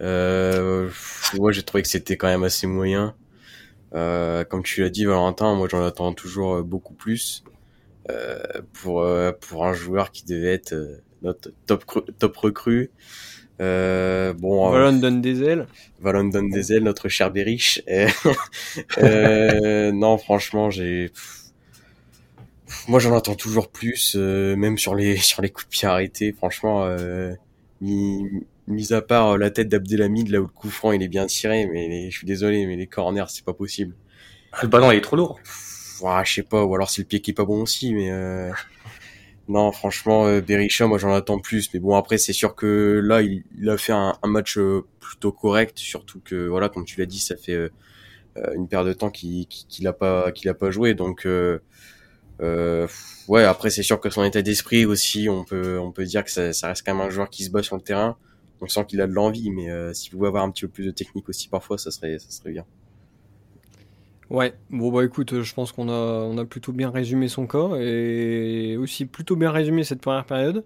Euh, 0.00 0.88
moi 1.34 1.52
j'ai 1.52 1.62
trouvé 1.62 1.82
que 1.82 1.88
c'était 1.88 2.16
quand 2.16 2.28
même 2.28 2.44
assez 2.44 2.66
moyen. 2.66 3.14
Euh, 3.94 4.44
comme 4.44 4.62
tu 4.62 4.82
l'as 4.82 4.90
dit, 4.90 5.04
Valentin, 5.04 5.54
moi 5.54 5.68
j'en 5.68 5.84
attends 5.84 6.12
toujours 6.12 6.56
euh, 6.56 6.62
beaucoup 6.62 6.94
plus 6.94 7.44
euh, 8.08 8.38
pour 8.72 9.02
euh, 9.02 9.32
pour 9.32 9.66
un 9.66 9.72
joueur 9.72 10.12
qui 10.12 10.24
devait 10.24 10.52
être 10.52 10.74
notre 11.22 11.50
top 11.66 11.84
top 12.18 12.36
recrue. 12.36 12.90
Euh, 13.60 14.32
bon, 14.32 14.70
Valon 14.70 14.98
donne 14.98 15.20
des 15.20 15.42
ailes. 15.42 15.66
Valon 16.00 16.24
donne 16.24 16.48
des 16.48 16.72
ailes, 16.72 16.82
notre 16.82 17.08
cher 17.08 17.30
Berich. 17.30 17.82
euh, 18.98 19.92
non, 19.92 20.16
franchement, 20.16 20.70
j'ai. 20.70 21.10
Moi, 22.88 23.00
j'en 23.00 23.14
attends 23.14 23.34
toujours 23.34 23.68
plus, 23.68 24.14
même 24.14 24.78
sur 24.78 24.94
les 24.94 25.16
sur 25.16 25.42
les 25.42 25.50
coups 25.50 25.66
de 25.66 25.70
pied 25.70 25.88
arrêtés. 25.88 26.32
Franchement, 26.32 26.84
euh, 26.84 27.34
mis 28.70 28.92
à 28.92 29.02
part 29.02 29.30
euh, 29.30 29.38
la 29.38 29.50
tête 29.50 29.68
d'Abdelhamid, 29.68 30.28
là 30.28 30.40
où 30.40 30.44
le 30.44 30.48
coup 30.48 30.70
franc 30.70 30.92
il 30.92 31.02
est 31.02 31.08
bien 31.08 31.26
tiré, 31.26 31.66
mais 31.66 32.10
je 32.10 32.16
suis 32.16 32.26
désolé, 32.26 32.66
mais 32.66 32.76
les 32.76 32.86
corners 32.86 33.26
c'est 33.28 33.44
pas 33.44 33.52
possible. 33.52 33.94
Le 34.62 34.68
ballon 34.68 34.90
il 34.90 34.98
est 34.98 35.00
trop 35.00 35.16
lourd. 35.16 35.40
je 35.44 36.32
sais 36.32 36.42
pas, 36.42 36.64
ou 36.64 36.74
alors 36.74 36.90
c'est 36.90 37.02
le 37.02 37.06
pied 37.06 37.20
qui 37.20 37.32
est 37.32 37.34
pas 37.34 37.44
bon 37.44 37.62
aussi, 37.62 37.92
mais 37.94 38.10
euh... 38.10 38.50
non, 39.48 39.72
franchement, 39.72 40.26
euh, 40.26 40.40
Berisha, 40.40 40.86
moi 40.86 40.98
j'en 40.98 41.12
attends 41.12 41.40
plus, 41.40 41.70
mais 41.74 41.80
bon 41.80 41.96
après 41.96 42.18
c'est 42.18 42.32
sûr 42.32 42.54
que 42.54 43.00
là 43.04 43.22
il, 43.22 43.44
a 43.68 43.76
fait 43.76 43.92
un, 43.92 44.14
match 44.24 44.58
euh, 44.58 44.82
plutôt 45.00 45.32
correct, 45.32 45.78
surtout 45.78 46.20
que 46.24 46.46
voilà, 46.48 46.68
comme 46.68 46.84
tu 46.84 47.00
l'as 47.00 47.06
dit, 47.06 47.18
ça 47.18 47.36
fait 47.36 47.54
euh, 47.54 47.68
une 48.54 48.68
paire 48.68 48.84
de 48.84 48.92
temps 48.92 49.10
qu'il 49.10 49.46
qu'il 49.48 49.86
a 49.88 49.92
pas 49.92 50.30
qu'il 50.32 50.48
a 50.48 50.54
pas 50.54 50.70
joué, 50.70 50.94
donc 50.94 51.26
ouais, 52.38 53.44
après 53.44 53.70
c'est 53.70 53.82
sûr 53.82 54.00
que 54.00 54.10
son 54.10 54.24
état 54.24 54.42
d'esprit 54.42 54.84
aussi, 54.84 55.28
on 55.28 55.44
peut 55.44 55.78
on 55.78 55.92
peut 55.92 56.04
dire 56.04 56.24
que 56.24 56.30
ça, 56.30 56.52
ça 56.52 56.68
reste 56.68 56.84
quand 56.86 56.94
même 56.94 57.06
un 57.06 57.10
joueur 57.10 57.28
qui 57.30 57.44
se 57.44 57.50
bat 57.50 57.62
sur 57.62 57.76
le 57.76 57.82
terrain 57.82 58.16
on 58.60 58.68
sent 58.68 58.84
qu'il 58.86 59.00
a 59.00 59.06
de 59.06 59.12
l'envie, 59.12 59.50
mais 59.50 59.70
euh, 59.70 59.92
s'il 59.92 60.12
pouvait 60.12 60.28
avoir 60.28 60.44
un 60.44 60.50
petit 60.50 60.62
peu 60.62 60.68
plus 60.68 60.86
de 60.86 60.90
technique 60.90 61.28
aussi 61.28 61.48
parfois, 61.48 61.78
ça 61.78 61.90
serait, 61.90 62.18
bien. 62.46 62.64
Ouais, 64.28 64.54
bon 64.70 64.92
bah 64.92 65.04
écoute, 65.04 65.42
je 65.42 65.54
pense 65.54 65.72
qu'on 65.72 65.88
a, 65.88 66.44
plutôt 66.44 66.72
bien 66.72 66.90
résumé 66.90 67.26
son 67.26 67.46
cas 67.46 67.76
et 67.80 68.76
aussi 68.76 69.06
plutôt 69.06 69.34
bien 69.34 69.50
résumé 69.50 69.82
cette 69.82 70.00
première 70.00 70.24
période. 70.24 70.64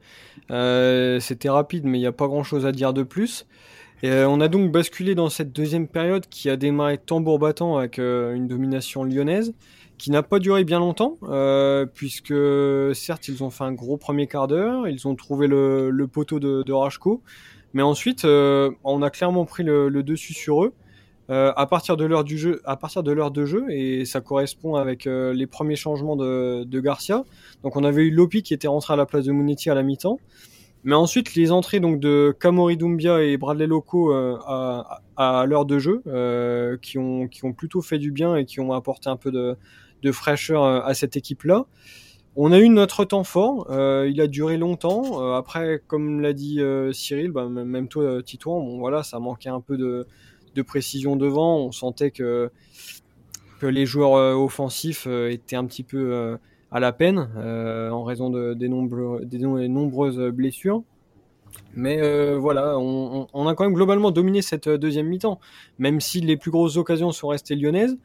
Euh, 0.51 1.19
c'était 1.21 1.49
rapide, 1.49 1.85
mais 1.85 1.99
il 1.99 2.03
n'y 2.03 2.07
a 2.07 2.13
pas 2.13 2.27
grand 2.27 2.43
chose 2.43 2.67
à 2.67 2.73
dire 2.73 2.93
de 2.93 3.03
plus. 3.03 3.47
Et, 4.03 4.11
on 4.25 4.41
a 4.41 4.49
donc 4.49 4.71
basculé 4.71 5.15
dans 5.15 5.31
cette 5.31 5.53
deuxième 5.53 5.89
période 5.89 6.27
qui 6.29 6.51
a 6.51 6.57
démarré 6.57 6.99
tambour 6.99 7.39
battant 7.39 7.79
avec 7.79 7.99
une 7.99 8.49
domination 8.49 9.03
lyonnaise 9.03 9.55
qui 9.99 10.11
n'a 10.11 10.23
pas 10.23 10.39
duré 10.39 10.65
bien 10.65 10.81
longtemps, 10.81 11.17
euh, 11.25 11.87
puisque 11.87 12.35
certes 12.95 13.29
ils 13.29 13.43
ont 13.45 13.51
fait 13.51 13.65
un 13.65 13.73
gros 13.73 13.97
premier 13.97 14.27
quart 14.27 14.49
d'heure, 14.49 14.89
ils 14.89 15.07
ont 15.07 15.15
trouvé 15.15 15.47
le, 15.47 15.91
le 15.91 16.07
poteau 16.09 16.41
de, 16.41 16.63
de 16.63 16.73
Rajko, 16.73 17.23
mais 17.75 17.83
ensuite 17.83 18.25
euh, 18.25 18.71
on 18.85 19.03
a 19.03 19.11
clairement 19.11 19.45
pris 19.45 19.65
le, 19.65 19.91
dessus 20.03 20.33
sur 20.33 20.65
eux 20.65 20.73
euh, 21.29 21.53
à 21.57 21.67
partir 21.67 21.97
de 21.97 22.05
l'heure 22.05 22.25
du 22.25 22.39
jeu, 22.39 22.61
à 22.65 22.77
partir 22.77 23.03
de 23.03 23.11
l'heure 23.11 23.31
de 23.31 23.45
jeu, 23.47 23.65
et 23.71 24.05
ça 24.05 24.21
correspond 24.21 24.77
avec 24.77 25.07
euh, 25.07 25.33
les 25.33 25.47
premiers 25.47 25.77
changements 25.77 26.17
de, 26.17 26.81
Garcia. 26.81 27.25
Donc 27.63 27.77
on 27.77 27.85
avait 27.85 28.03
eu 28.03 28.11
Lopi 28.11 28.43
qui 28.43 28.55
était 28.55 28.69
rentré 28.69 28.93
à 28.93 28.97
la 28.97 29.07
place 29.07 29.25
de 29.25 29.33
Monetti 29.33 29.71
à 29.71 29.75
la 29.75 29.83
mi-temps. 29.83 30.19
Mais 30.87 30.95
ensuite, 30.95 31.35
les 31.35 31.51
entrées 31.51 31.81
donc 31.81 31.99
de 31.99 32.37
Kamori 32.39 32.77
Doumbia 32.77 33.23
et 33.23 33.39
Bradley 33.39 33.67
Loco 33.67 34.13
à, 34.13 35.47
l'heure 35.49 35.65
de 35.65 35.79
jeu, 35.79 36.03
qui, 36.83 36.99
ont, 36.99 37.27
qui 37.27 37.47
ont 37.47 37.55
plutôt 37.55 37.81
fait 37.81 37.97
du 37.97 38.11
bien 38.11 38.37
et 38.37 38.45
qui 38.45 38.61
ont 38.61 38.75
apporté 38.75 39.09
un 39.09 39.17
peu 39.17 39.33
de, 39.33 40.13
fraîcheur 40.13 40.63
à 40.63 40.93
cette 40.93 41.17
équipe-là. 41.17 41.65
On 42.37 42.51
a 42.51 42.59
eu 42.59 42.69
notre 42.69 43.05
temps 43.05 43.23
fort, 43.23 43.69
euh, 43.71 44.09
il 44.11 44.21
a 44.21 44.27
duré 44.27 44.57
longtemps. 44.57 45.23
Euh, 45.23 45.35
après, 45.35 45.81
comme 45.87 46.21
l'a 46.21 46.33
dit 46.33 46.61
Cyril, 46.93 47.31
bah, 47.31 47.49
même 47.49 47.87
toi, 47.87 48.23
Titouan, 48.23 48.61
bon 48.61 48.79
voilà, 48.79 49.05
ça 49.05 49.21
manquait 49.21 49.51
un 49.51 49.61
peu 49.61 49.77
de, 49.77 50.63
précision 50.63 51.15
devant. 51.15 51.59
On 51.59 51.73
sentait 51.73 52.11
que 52.11 52.51
les 53.63 53.87
joueurs 53.87 54.37
offensifs 54.39 55.07
étaient 55.07 55.57
un 55.57 55.65
petit 55.65 55.85
peu 55.85 56.37
à 56.71 56.81
la 56.81 56.93
peine 56.93 57.29
en 57.37 58.03
raison 58.03 58.31
de, 58.31 58.53
des, 58.55 58.69
nombreuses 58.69 60.19
blessures. 60.31 60.83
Mais 61.75 62.35
voilà, 62.35 62.77
on, 62.79 63.47
a 63.47 63.55
quand 63.55 63.65
même 63.65 63.75
globalement 63.75 64.11
dominé 64.11 64.43
cette 64.43 64.69
deuxième 64.69 65.07
mi-temps, 65.07 65.39
même 65.79 66.01
si 66.01 66.21
les 66.21 66.37
plus 66.37 66.51
grosses 66.51 66.77
occasions 66.77 67.13
sont 67.13 67.29
restées 67.29 67.55
lyonnaises. 67.55 67.97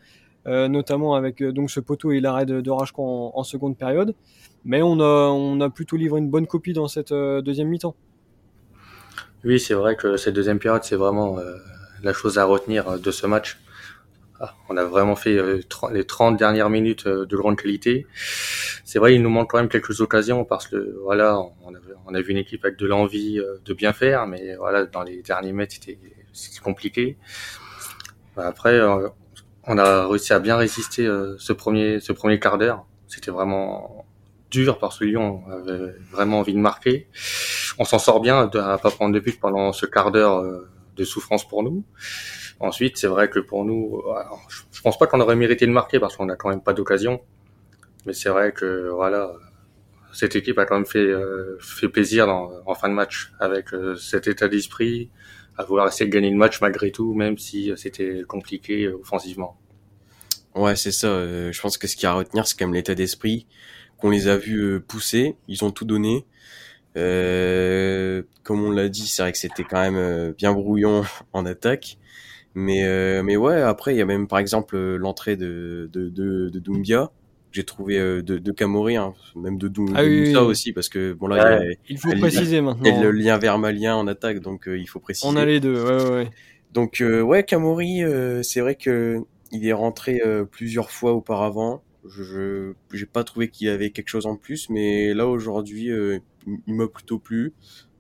Euh, 0.48 0.70
notamment 0.70 1.16
avec 1.16 1.42
euh, 1.42 1.52
donc 1.52 1.70
ce 1.70 1.82
poteau 1.82 2.12
et 2.12 2.22
l'arrêt 2.22 2.46
de, 2.46 2.62
de 2.62 2.72
en, 2.72 2.86
en, 3.36 3.44
seconde 3.44 3.78
période. 3.78 4.16
Mais 4.64 4.82
on 4.82 5.00
a, 5.02 5.30
on 5.30 5.60
a 5.60 5.70
plutôt 5.70 5.98
livré 5.98 6.20
une 6.20 6.30
bonne 6.30 6.48
copie 6.48 6.72
dans 6.72 6.88
cette 6.88 7.12
euh, 7.12 7.42
deuxième 7.42 7.68
mi-temps. 7.68 7.96
Oui, 9.44 9.60
c'est 9.60 9.74
vrai 9.74 9.98
que 9.98 10.16
cette 10.16 10.34
deuxième 10.34 10.60
période, 10.60 10.84
c'est 10.84 10.96
vraiment 10.96 11.38
la 12.04 12.12
chose 12.12 12.38
à 12.38 12.44
retenir 12.44 13.00
de 13.00 13.12
ce 13.12 13.26
match. 13.26 13.58
Ah, 14.42 14.54
on 14.68 14.76
a 14.76 14.84
vraiment 14.84 15.16
fait 15.16 15.42
les 15.94 16.04
30 16.04 16.36
dernières 16.36 16.70
minutes 16.70 17.08
de 17.08 17.38
grande 17.38 17.58
qualité. 17.58 18.06
C'est 18.84 19.00
vrai, 19.00 19.16
il 19.16 19.22
nous 19.22 19.30
manque 19.30 19.50
quand 19.52 19.60
même 19.60 19.70
quelques 19.70 20.02
occasions 20.02 20.44
parce 20.44 20.68
que 20.68 20.98
voilà, 21.06 21.40
on 22.06 22.14
a 22.14 22.22
vu 22.22 22.32
une 22.32 22.38
équipe 22.38 22.66
avec 22.66 22.78
de 22.78 22.86
l'envie 22.86 23.40
de 23.64 23.74
bien 23.74 23.94
faire, 23.94 24.28
mais 24.28 24.58
voilà, 24.58 24.86
dans 24.86 25.04
les 25.04 25.22
derniers 25.22 25.54
mètres, 25.54 25.76
c'était 25.76 25.98
compliqué. 26.62 27.16
Après, 28.36 28.78
on 29.70 29.78
a 29.78 30.08
réussi 30.08 30.34
à 30.34 30.40
bien 30.40 30.58
résister 30.58 31.06
euh, 31.06 31.36
ce 31.38 31.54
premier 31.54 32.00
ce 32.00 32.12
premier 32.12 32.40
quart 32.40 32.58
d'heure. 32.58 32.86
C'était 33.08 33.30
vraiment 33.30 34.04
dur 34.50 34.80
parce 34.80 34.98
que 34.98 35.06
Lyon 35.06 35.44
avait 35.48 35.94
vraiment 36.12 36.40
envie 36.40 36.54
de 36.56 36.60
marquer. 36.60 37.08
On 37.78 37.86
s'en 37.86 38.00
sort 38.00 38.20
bien 38.20 38.50
à 38.52 38.78
pas 38.80 38.90
prendre 38.90 39.14
de 39.14 39.20
but 39.20 39.40
pendant 39.40 39.72
ce 39.72 39.86
quart 39.86 40.12
d'heure 40.12 40.40
euh, 40.40 40.68
de 40.96 41.04
souffrance 41.04 41.48
pour 41.48 41.62
nous. 41.62 41.84
Ensuite, 42.60 42.98
c'est 42.98 43.08
vrai 43.08 43.30
que 43.30 43.40
pour 43.40 43.64
nous, 43.64 44.02
je 44.50 44.82
pense 44.82 44.98
pas 44.98 45.08
qu'on 45.08 45.22
aurait 45.22 45.38
mérité 45.38 45.66
de 45.66 45.72
marquer 45.72 45.98
parce 45.98 46.18
qu'on 46.18 46.28
a 46.28 46.36
quand 46.36 46.50
même 46.50 46.62
pas 46.62 46.74
d'occasion. 46.74 47.22
Mais 48.06 48.14
c'est 48.14 48.30
vrai 48.30 48.52
que 48.52 48.90
voilà, 48.90 49.32
cette 50.12 50.36
équipe 50.36 50.58
a 50.58 50.66
quand 50.66 50.76
même 50.76 50.86
fait 50.86 50.98
euh, 50.98 51.58
fait 51.62 51.90
plaisir 51.90 52.26
dans, 52.26 52.52
en 52.66 52.74
fin 52.74 52.90
de 52.90 52.96
match 52.96 53.32
avec 53.40 53.68
cet 53.98 54.28
état 54.28 54.48
d'esprit, 54.48 55.12
à 55.58 55.64
vouloir 55.64 55.88
essayer 55.88 56.08
de 56.08 56.12
gagner 56.14 56.32
le 56.32 56.38
match 56.38 56.60
malgré 56.60 56.92
tout, 56.92 57.14
même 57.14 57.38
si 57.38 57.72
c'était 57.78 58.24
compliqué 58.28 58.90
offensivement. 58.90 59.59
Ouais, 60.56 60.76
c'est 60.76 60.92
ça. 60.92 61.08
Euh, 61.08 61.52
je 61.52 61.62
pense 61.62 61.78
que 61.78 61.88
ce 61.88 61.96
qu'il 61.96 62.04
y 62.04 62.08
a 62.08 62.12
à 62.12 62.16
retenir, 62.16 62.48
c'est 62.48 62.58
quand 62.58 62.66
même 62.66 62.74
l'état 62.74 62.96
d'esprit 62.96 63.46
qu'on 63.98 64.10
les 64.10 64.28
a 64.28 64.38
vus 64.38 64.62
euh, 64.62 64.80
pousser. 64.80 65.36
Ils 65.48 65.64
ont 65.64 65.72
tout 65.72 65.86
donné. 65.86 66.26
Euh, 66.98 68.24
comme 68.44 68.64
on 68.64 68.72
l'a 68.72 68.90
dit, 68.90 69.08
c'est 69.08 69.22
vrai 69.22 69.32
que 69.32 69.38
c'était 69.38 69.64
quand 69.64 69.80
même 69.80 70.32
bien 70.34 70.54
brouillon 70.54 71.04
en 71.34 71.46
attaque. 71.46 71.98
Mais 72.56 72.84
mais 73.22 73.38
ouais, 73.38 73.62
après 73.62 73.94
il 73.94 74.00
y 74.00 74.02
a 74.02 74.06
même 74.06 74.28
par 74.28 74.40
exemple 74.40 74.76
l'entrée 74.76 75.36
de 75.38 75.88
de 75.94 76.10
de, 76.10 76.50
de 76.50 76.60
Doumbia 76.60 77.12
j'ai 77.52 77.64
trouvé 77.64 77.98
de, 77.98 78.22
de 78.22 78.52
Camori, 78.52 78.96
hein, 78.96 79.14
même 79.36 79.58
de, 79.58 79.68
Doumbia 79.68 79.96
ah 80.36 80.44
aussi, 80.44 80.72
parce 80.72 80.88
que 80.88 81.14
bon 81.14 81.28
là, 81.28 81.62
il, 81.88 81.98
faut 81.98 82.12
préciser 82.12 82.62
maintenant. 82.62 82.84
Il 82.86 82.94
y 82.94 82.96
a 82.96 83.02
le 83.02 83.12
lien 83.12 83.38
vers 83.40 83.58
Malien 83.58 83.96
en 83.96 84.08
attaque, 84.08 84.40
donc 84.40 84.68
il 84.68 84.88
faut 84.88 85.00
préciser. 85.00 85.28
On 85.28 85.36
a 85.36 85.46
les 85.46 85.60
deux, 85.60 85.84
ouais 85.84 86.12
ouais. 86.12 86.30
Donc 86.74 87.04
ouais, 87.04 87.44
Camori, 87.44 88.02
c'est 88.44 88.62
vrai 88.62 88.76
que 88.76 89.24
il 89.52 89.68
est 89.68 89.74
rentré 89.74 90.22
euh, 90.26 90.46
plusieurs 90.46 90.92
fois 90.92 91.14
auparavant. 91.14 91.84
Je 92.08 92.74
j'ai 92.94 93.06
pas 93.06 93.24
trouvé 93.24 93.50
qu'il 93.50 93.70
avait 93.70 93.92
quelque 93.92 94.08
chose 94.08 94.26
en 94.26 94.36
plus, 94.36 94.70
mais 94.70 95.14
là 95.14 95.28
aujourd'hui, 95.28 95.92
euh, 95.92 96.20
il 96.68 96.74
m'a 96.74 96.88
plutôt 96.88 97.20
plu. 97.20 97.54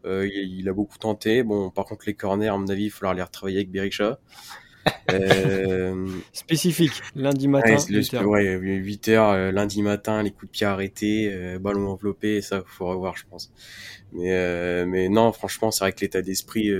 Euh, 0.06 0.27
il, 0.27 0.60
il, 0.60 0.70
a 0.70 0.74
beaucoup 0.74 0.98
tenté. 0.98 1.44
Bon, 1.44 1.70
par 1.70 1.86
contre, 1.86 2.03
les 2.08 2.13
corners, 2.13 2.48
à 2.48 2.58
mon 2.58 2.68
avis, 2.70 2.86
il 2.86 2.89
va 2.89 2.96
falloir 2.96 3.13
les 3.13 3.22
retravailler 3.22 3.58
avec 3.58 3.72
Berisha. 3.72 4.20
euh... 5.12 6.08
Spécifique, 6.32 7.01
lundi 7.13 7.50
matin. 7.50 7.75
Ouais, 8.25 8.58
8 8.58 9.08
heures, 9.10 9.51
lundi 9.51 9.84
matin, 9.84 10.24
les 10.24 10.32
coups 10.32 10.46
de 10.46 10.51
pied 10.51 10.65
arrêtés, 10.65 11.58
ballon 11.60 11.89
enveloppé, 11.89 12.41
ça, 12.41 12.63
faut 12.65 12.88
revoir, 12.88 13.18
je 13.18 13.25
pense. 13.29 13.51
Mais, 14.13 14.86
mais 14.86 15.10
non, 15.10 15.34
franchement, 15.34 15.70
c'est 15.70 15.84
vrai 15.84 15.91
que 15.91 16.00
l'état 16.00 16.22
d'esprit, 16.22 16.72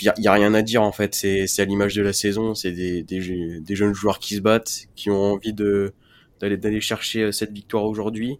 il 0.00 0.12
y, 0.18 0.28
a 0.28 0.32
rien 0.32 0.54
à 0.54 0.62
dire 0.62 0.82
en 0.82 0.92
fait. 0.92 1.14
C'est 1.14 1.60
à 1.60 1.64
l'image 1.64 1.94
de 1.94 2.02
la 2.02 2.12
saison. 2.12 2.54
C'est 2.54 2.72
des, 2.72 3.20
jeunes 3.20 3.94
joueurs 3.94 4.18
qui 4.18 4.36
se 4.36 4.40
battent, 4.40 4.86
qui 4.94 5.10
ont 5.10 5.34
envie 5.34 5.52
d'aller 5.52 6.80
chercher 6.80 7.22
euh, 7.22 7.32
cette 7.32 7.52
victoire 7.52 7.84
aujourd'hui. 7.84 8.38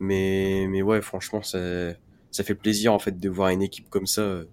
Mais 0.00 0.82
ouais, 0.82 1.00
franchement, 1.02 1.42
ça 1.42 1.94
fait 2.44 2.54
plaisir 2.54 2.92
en 2.92 2.98
fait 2.98 3.18
de 3.18 3.28
voir 3.28 3.48
une 3.50 3.62
équipe 3.62 3.88
comme 3.90 4.06
ça. 4.06 4.22
Euh, 4.22 4.44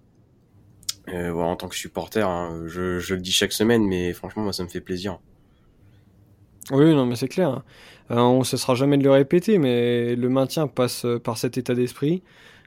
euh 1.08 1.32
en 1.32 1.54
tant 1.54 1.68
que 1.68 1.76
supporter, 1.76 2.28
hein. 2.28 2.64
je, 2.66 3.14
le 3.14 3.20
dis 3.20 3.30
chaque 3.30 3.52
semaine, 3.52 3.86
mais 3.86 4.12
franchement, 4.12 4.42
moi, 4.42 4.52
ça 4.52 4.64
me 4.64 4.68
fait 4.68 4.80
plaisir. 4.80 5.20
Oui, 6.72 6.94
non, 6.94 7.06
mais 7.06 7.14
c'est 7.14 7.28
clair. 7.28 7.62
Euh, 8.10 8.16
on 8.16 8.40
ne 8.40 8.44
cessera 8.44 8.74
jamais 8.74 8.98
de 8.98 9.04
le 9.04 9.12
répéter, 9.12 9.58
mais 9.58 10.16
le 10.16 10.28
maintien 10.28 10.66
passe 10.66 11.06
par 11.22 11.38
cet 11.38 11.58
état 11.58 11.74
d'esprit. 11.74 12.22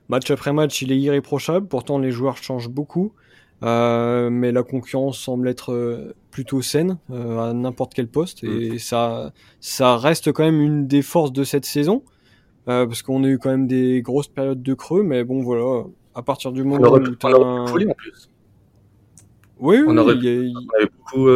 Match 0.08 0.32
après 0.32 0.54
match, 0.54 0.82
il 0.82 0.92
est 0.92 0.98
irréprochable. 0.98 1.68
Pourtant, 1.68 2.00
les 2.00 2.12
joueurs 2.12 2.38
changent 2.38 2.70
beaucoup. 2.70 3.14
Euh, 3.62 4.30
mais 4.30 4.54
la 4.54 4.64
concurrence 4.64 5.20
semble 5.20 5.50
être 5.50 5.74
euh, 5.74 6.14
plutôt 6.32 6.62
saine 6.62 6.98
euh, 7.12 7.40
à 7.40 7.54
n'importe 7.54 7.94
quel 7.94 8.08
poste 8.08 8.42
et 8.46 8.76
mm. 8.76 8.80
ça 8.80 9.34
ça 9.60 9.98
reste 9.98 10.32
quand 10.32 10.46
même 10.46 10.62
une 10.62 10.88
des 10.88 11.02
forces 11.02 11.34
de 11.34 11.44
cette 11.44 11.66
saison 11.66 12.04
parce 12.66 13.02
qu'on 13.02 13.24
a 13.24 13.28
eu 13.28 13.40
quand 13.40 13.50
même 13.50 13.66
des 13.66 14.04
grosses 14.04 14.28
périodes 14.28 14.62
de 14.62 14.74
creux 14.76 15.02
mais 15.02 15.24
bon 15.24 15.42
voilà 15.42 15.86
à 16.14 16.22
partir 16.22 16.52
du 16.52 16.64
moment 16.64 16.88
où 16.88 17.00
tu 17.00 17.26
en 17.26 17.94
plus. 17.96 18.30
Oui, 19.58 19.82
on, 19.86 19.98
aurait, 19.98 20.16
beaucoup 20.16 21.28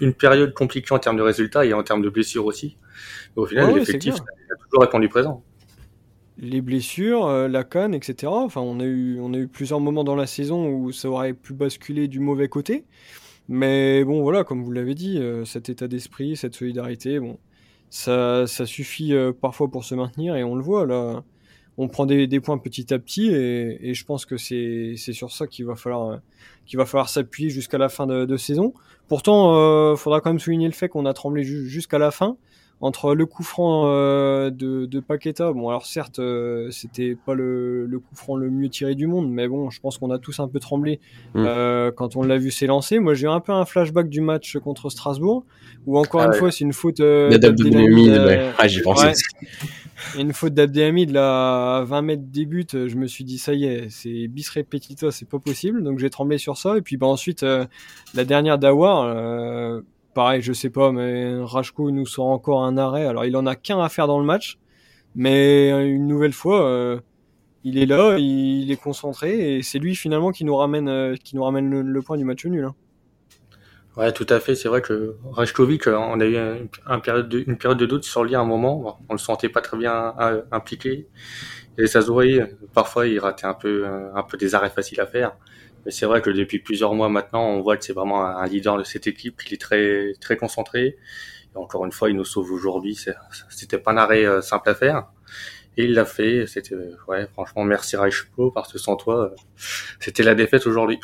une, 0.00 0.14
période 0.14 0.54
compliquée 0.54 0.94
en 0.94 0.98
termes 1.00 1.16
de 1.16 1.22
résultats 1.22 1.66
et 1.66 1.74
en 1.74 1.82
termes 1.82 2.00
de 2.00 2.08
blessures 2.08 2.46
aussi. 2.46 2.78
au 3.36 3.44
final, 3.44 3.74
l'effectif 3.74 4.14
a 4.14 4.56
toujours 4.64 4.82
répondu 4.82 5.08
présent 5.08 5.42
les 6.38 6.60
blessures, 6.60 7.26
euh, 7.26 7.48
la 7.48 7.64
canne, 7.64 7.94
etc. 7.94 8.32
Enfin, 8.32 8.60
on 8.60 8.80
a, 8.80 8.84
eu, 8.84 9.18
on 9.20 9.34
a 9.34 9.38
eu 9.38 9.48
plusieurs 9.48 9.80
moments 9.80 10.04
dans 10.04 10.16
la 10.16 10.26
saison 10.26 10.68
où 10.68 10.92
ça 10.92 11.08
aurait 11.08 11.34
pu 11.34 11.52
basculer 11.52 12.08
du 12.08 12.20
mauvais 12.20 12.48
côté. 12.48 12.84
Mais 13.48 14.04
bon, 14.04 14.22
voilà, 14.22 14.44
comme 14.44 14.62
vous 14.62 14.72
l'avez 14.72 14.94
dit, 14.94 15.18
euh, 15.18 15.44
cet 15.44 15.68
état 15.68 15.88
d'esprit, 15.88 16.36
cette 16.36 16.54
solidarité, 16.54 17.18
bon, 17.18 17.38
ça, 17.90 18.46
ça 18.46 18.66
suffit 18.66 19.14
euh, 19.14 19.32
parfois 19.32 19.68
pour 19.70 19.84
se 19.84 19.94
maintenir 19.94 20.36
et 20.36 20.44
on 20.44 20.54
le 20.54 20.62
voit 20.62 20.86
là. 20.86 21.24
On 21.80 21.86
prend 21.88 22.06
des, 22.06 22.26
des 22.26 22.40
points 22.40 22.58
petit 22.58 22.92
à 22.92 22.98
petit 22.98 23.28
et, 23.28 23.90
et 23.90 23.94
je 23.94 24.04
pense 24.04 24.26
que 24.26 24.36
c'est 24.36 24.96
sur 24.96 25.30
ça 25.30 25.46
qu'il 25.46 25.64
va 25.64 25.76
falloir 25.76 26.18
falloir 26.86 27.08
s'appuyer 27.08 27.50
jusqu'à 27.50 27.78
la 27.78 27.88
fin 27.88 28.06
de, 28.08 28.24
de, 28.24 28.36
saison. 28.36 28.74
Pourtant, 29.06 29.94
faudra 29.96 30.20
quand 30.20 30.30
même 30.30 30.40
souligner 30.40 30.66
le 30.66 30.72
fait 30.72 30.88
qu'on 30.88 31.06
a 31.06 31.14
tremblé 31.14 31.44
jusqu'à 31.44 31.98
la 31.98 32.10
fin 32.10 32.36
entre 32.80 33.14
le 33.14 33.26
coup 33.26 33.42
franc 33.42 33.84
euh, 33.86 34.50
de, 34.50 34.86
de 34.86 35.00
Paqueta, 35.00 35.52
bon 35.52 35.68
alors 35.68 35.86
certes 35.86 36.20
euh, 36.20 36.70
c'était 36.70 37.16
pas 37.16 37.34
le, 37.34 37.86
le, 37.86 37.98
coup 37.98 38.14
franc 38.14 38.36
le 38.36 38.50
mieux 38.50 38.68
tiré 38.68 38.94
du 38.94 39.08
monde, 39.08 39.28
mais 39.28 39.48
bon 39.48 39.68
je 39.70 39.80
pense 39.80 39.98
qu'on 39.98 40.10
a 40.10 40.18
tous 40.18 40.38
un 40.38 40.46
peu 40.46 40.60
tremblé 40.60 41.00
mm. 41.34 41.44
euh, 41.44 41.90
quand 41.90 42.14
on 42.14 42.22
l'a 42.22 42.38
vu 42.38 42.52
s'élancer. 42.52 43.00
Moi 43.00 43.14
j'ai 43.14 43.26
eu 43.26 43.30
un 43.30 43.40
peu 43.40 43.52
un 43.52 43.64
flashback 43.64 44.08
du 44.08 44.20
match 44.20 44.56
contre 44.58 44.90
Strasbourg, 44.90 45.44
où 45.86 45.98
encore 45.98 46.20
ah 46.20 46.26
une 46.26 46.34
fois 46.34 46.52
c'est 46.52 46.64
une 46.64 46.72
faute 46.72 47.00
euh, 47.00 47.36
d'Abdelhamid. 47.36 48.10
Euh, 48.10 48.52
ah 48.58 48.68
j'y 48.68 48.80
pensais. 48.80 49.12
une 50.16 50.32
faute 50.32 50.54
d'Abdelhamid 50.54 51.10
là 51.10 51.78
à 51.78 51.84
20 51.84 52.02
mètres 52.02 52.22
des 52.26 52.46
buts, 52.46 52.66
je 52.72 52.94
me 52.94 53.08
suis 53.08 53.24
dit 53.24 53.38
ça 53.38 53.54
y 53.54 53.64
est, 53.64 53.88
c'est 53.90 54.28
bis 54.28 54.48
repetito, 54.50 55.10
c'est 55.10 55.28
pas 55.28 55.40
possible, 55.40 55.82
donc 55.82 55.98
j'ai 55.98 56.10
tremblé 56.10 56.38
sur 56.38 56.56
ça. 56.56 56.76
Et 56.76 56.80
puis 56.80 56.96
bah 56.96 57.08
ensuite 57.08 57.42
la 57.42 58.24
dernière 58.24 58.58
d'Awar 58.58 59.82
pareil, 60.18 60.42
je 60.42 60.52
sais 60.52 60.70
pas, 60.70 60.90
mais 60.90 61.32
Rajko 61.44 61.92
nous 61.92 62.04
sort 62.04 62.26
encore 62.26 62.64
un 62.64 62.76
arrêt. 62.76 63.06
Alors 63.06 63.24
il 63.24 63.36
en 63.36 63.46
a 63.46 63.54
qu'un 63.54 63.80
à 63.80 63.88
faire 63.88 64.08
dans 64.08 64.18
le 64.18 64.24
match, 64.24 64.58
mais 65.14 65.70
une 65.70 66.08
nouvelle 66.08 66.32
fois, 66.32 66.68
euh, 66.68 66.98
il 67.62 67.78
est 67.78 67.86
là, 67.86 68.16
il, 68.18 68.68
est 68.72 68.82
concentré 68.82 69.58
et 69.58 69.62
c'est 69.62 69.78
lui 69.78 69.94
finalement 69.94 70.32
qui 70.32 70.44
nous 70.44 70.56
ramène, 70.56 71.16
qui 71.22 71.36
nous 71.36 71.44
ramène 71.44 71.70
le, 71.70 72.02
point 72.02 72.16
du 72.16 72.24
match 72.24 72.44
nul. 72.46 72.64
Hein. 72.64 72.74
Ouais, 73.96 74.10
tout 74.12 74.26
à 74.28 74.40
fait. 74.40 74.56
C'est 74.56 74.66
vrai 74.66 74.82
que 74.82 75.14
Rajkovic, 75.30 75.86
on 75.86 76.18
a 76.18 76.24
eu 76.24 76.36
un, 76.86 76.98
période 76.98 77.28
de, 77.28 77.44
une 77.46 77.56
période 77.56 77.78
de 77.78 77.86
doute 77.86 78.02
sur 78.02 78.24
lui 78.24 78.34
à 78.34 78.40
un 78.40 78.44
moment. 78.44 78.98
On 79.08 79.12
le 79.12 79.20
sentait 79.20 79.48
pas 79.48 79.60
très 79.60 79.76
bien 79.76 80.16
impliqué. 80.50 81.06
Et 81.78 81.86
ça 81.86 82.02
se 82.02 82.10
voyait. 82.10 82.56
Parfois, 82.74 83.06
il 83.06 83.20
ratait 83.20 83.46
un 83.46 83.54
peu, 83.54 83.86
un 83.86 84.22
peu 84.24 84.36
des 84.36 84.56
arrêts 84.56 84.70
faciles 84.70 85.00
à 85.00 85.06
faire. 85.06 85.36
Mais 85.84 85.92
c'est 85.92 86.06
vrai 86.06 86.20
que 86.20 86.30
depuis 86.30 86.58
plusieurs 86.58 86.94
mois 86.94 87.08
maintenant, 87.08 87.44
on 87.48 87.62
voit 87.62 87.76
que 87.76 87.84
c'est 87.84 87.92
vraiment 87.92 88.24
un 88.24 88.46
leader 88.46 88.76
de 88.78 88.84
cette 88.84 89.06
équipe, 89.06 89.42
qu'il 89.42 89.54
est 89.54 89.60
très, 89.60 90.12
très 90.20 90.36
concentré. 90.36 90.96
Et 91.54 91.56
encore 91.56 91.84
une 91.86 91.92
fois, 91.92 92.10
il 92.10 92.16
nous 92.16 92.24
sauve 92.24 92.52
aujourd'hui. 92.52 92.98
C'était 93.48 93.78
pas 93.78 93.92
un 93.92 93.96
arrêt 93.96 94.24
euh, 94.24 94.42
simple 94.42 94.68
à 94.68 94.74
faire. 94.74 95.08
Et 95.76 95.84
il 95.84 95.94
l'a 95.94 96.04
fait. 96.04 96.46
C'était, 96.46 96.74
ouais, 97.06 97.26
franchement, 97.32 97.64
merci 97.64 97.96
Reichpo, 97.96 98.50
parce 98.50 98.72
que 98.72 98.78
sans 98.78 98.96
toi, 98.96 99.34
c'était 100.00 100.22
la 100.22 100.34
défaite 100.34 100.66
aujourd'hui. 100.66 101.00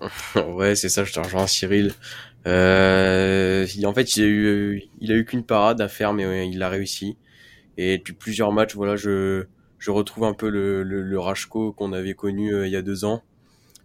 ouais, 0.48 0.74
c'est 0.74 0.88
ça, 0.88 1.04
je 1.04 1.12
te 1.12 1.20
rejoins 1.20 1.46
Cyril. 1.46 1.92
Euh, 2.46 3.66
en 3.84 3.94
fait, 3.94 4.16
il 4.16 4.24
a 4.24 4.26
eu, 4.26 4.82
il 5.00 5.12
a 5.12 5.14
eu 5.14 5.24
qu'une 5.24 5.44
parade 5.44 5.80
à 5.80 5.88
faire, 5.88 6.12
mais 6.12 6.48
il 6.48 6.58
l'a 6.58 6.68
réussi. 6.68 7.16
Et 7.76 7.98
depuis 7.98 8.14
plusieurs 8.14 8.52
matchs, 8.52 8.74
voilà, 8.74 8.96
je, 8.96 9.44
je 9.78 9.90
retrouve 9.90 10.24
un 10.24 10.34
peu 10.34 10.48
le, 10.48 10.82
le, 10.82 11.02
le 11.02 11.18
Rachko 11.18 11.72
qu'on 11.72 11.92
avait 11.92 12.14
connu 12.14 12.54
euh, 12.54 12.66
il 12.66 12.72
y 12.72 12.76
a 12.76 12.82
deux 12.82 13.04
ans. 13.04 13.22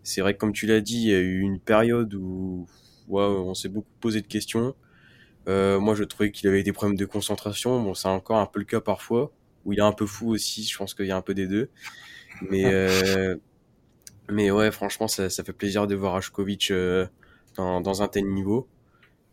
C'est 0.05 0.21
vrai 0.21 0.35
que 0.35 0.39
comme 0.39 0.53
tu 0.53 0.67
l'as 0.67 0.81
dit, 0.81 0.97
il 0.97 1.09
y 1.09 1.15
a 1.15 1.19
eu 1.19 1.39
une 1.39 1.59
période 1.59 2.13
où 2.13 2.67
on 3.09 3.53
s'est 3.55 3.69
beaucoup 3.69 3.89
posé 4.00 4.21
de 4.21 4.27
questions. 4.27 4.75
Euh, 5.47 5.79
moi, 5.79 5.95
je 5.95 6.03
trouvais 6.03 6.31
qu'il 6.31 6.47
avait 6.47 6.62
des 6.62 6.74
problèmes 6.74 6.97
de 6.97 7.05
concentration. 7.05 7.81
Bon, 7.81 7.95
c'est 7.95 8.07
encore 8.07 8.38
un 8.38 8.45
peu 8.45 8.59
le 8.59 8.65
cas 8.65 8.81
parfois, 8.81 9.31
où 9.65 9.74
il 9.74 9.79
est 9.79 9.81
un 9.81 9.91
peu 9.91 10.05
fou 10.05 10.29
aussi. 10.29 10.63
Je 10.63 10.77
pense 10.77 10.93
qu'il 10.93 11.07
y 11.07 11.12
a 11.12 11.17
un 11.17 11.21
peu 11.21 11.33
des 11.33 11.47
deux. 11.47 11.69
Mais, 12.50 12.65
euh, 12.74 13.35
mais 14.29 14.51
ouais, 14.51 14.71
franchement, 14.71 15.07
ça, 15.07 15.29
ça 15.29 15.43
fait 15.43 15.53
plaisir 15.53 15.88
de 15.88 15.95
voir 15.95 16.15
Ashkovic 16.15 16.69
euh, 16.71 17.07
dans, 17.55 17.81
dans 17.81 18.03
un 18.03 18.07
tel 18.07 18.25
niveau. 18.25 18.67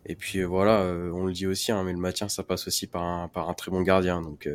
Et 0.06 0.16
puis 0.16 0.40
euh, 0.40 0.46
voilà, 0.46 0.80
euh, 0.80 1.10
on 1.12 1.26
le 1.26 1.32
dit 1.32 1.46
aussi, 1.46 1.70
hein, 1.70 1.82
mais 1.84 1.92
le 1.92 1.98
maintien, 1.98 2.28
ça 2.28 2.42
passe 2.42 2.66
aussi 2.66 2.86
par 2.86 3.02
un, 3.02 3.28
par 3.28 3.50
un 3.50 3.54
très 3.54 3.70
bon 3.70 3.82
gardien. 3.82 4.22
Donc, 4.22 4.48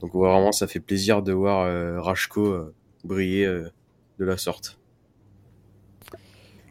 donc 0.00 0.12
vraiment, 0.14 0.52
ça 0.52 0.66
fait 0.68 0.80
plaisir 0.80 1.22
de 1.22 1.32
voir 1.32 2.02
Rachko 2.02 2.72
briller 3.04 3.46
de 3.46 4.24
la 4.24 4.36
sorte. 4.36 4.78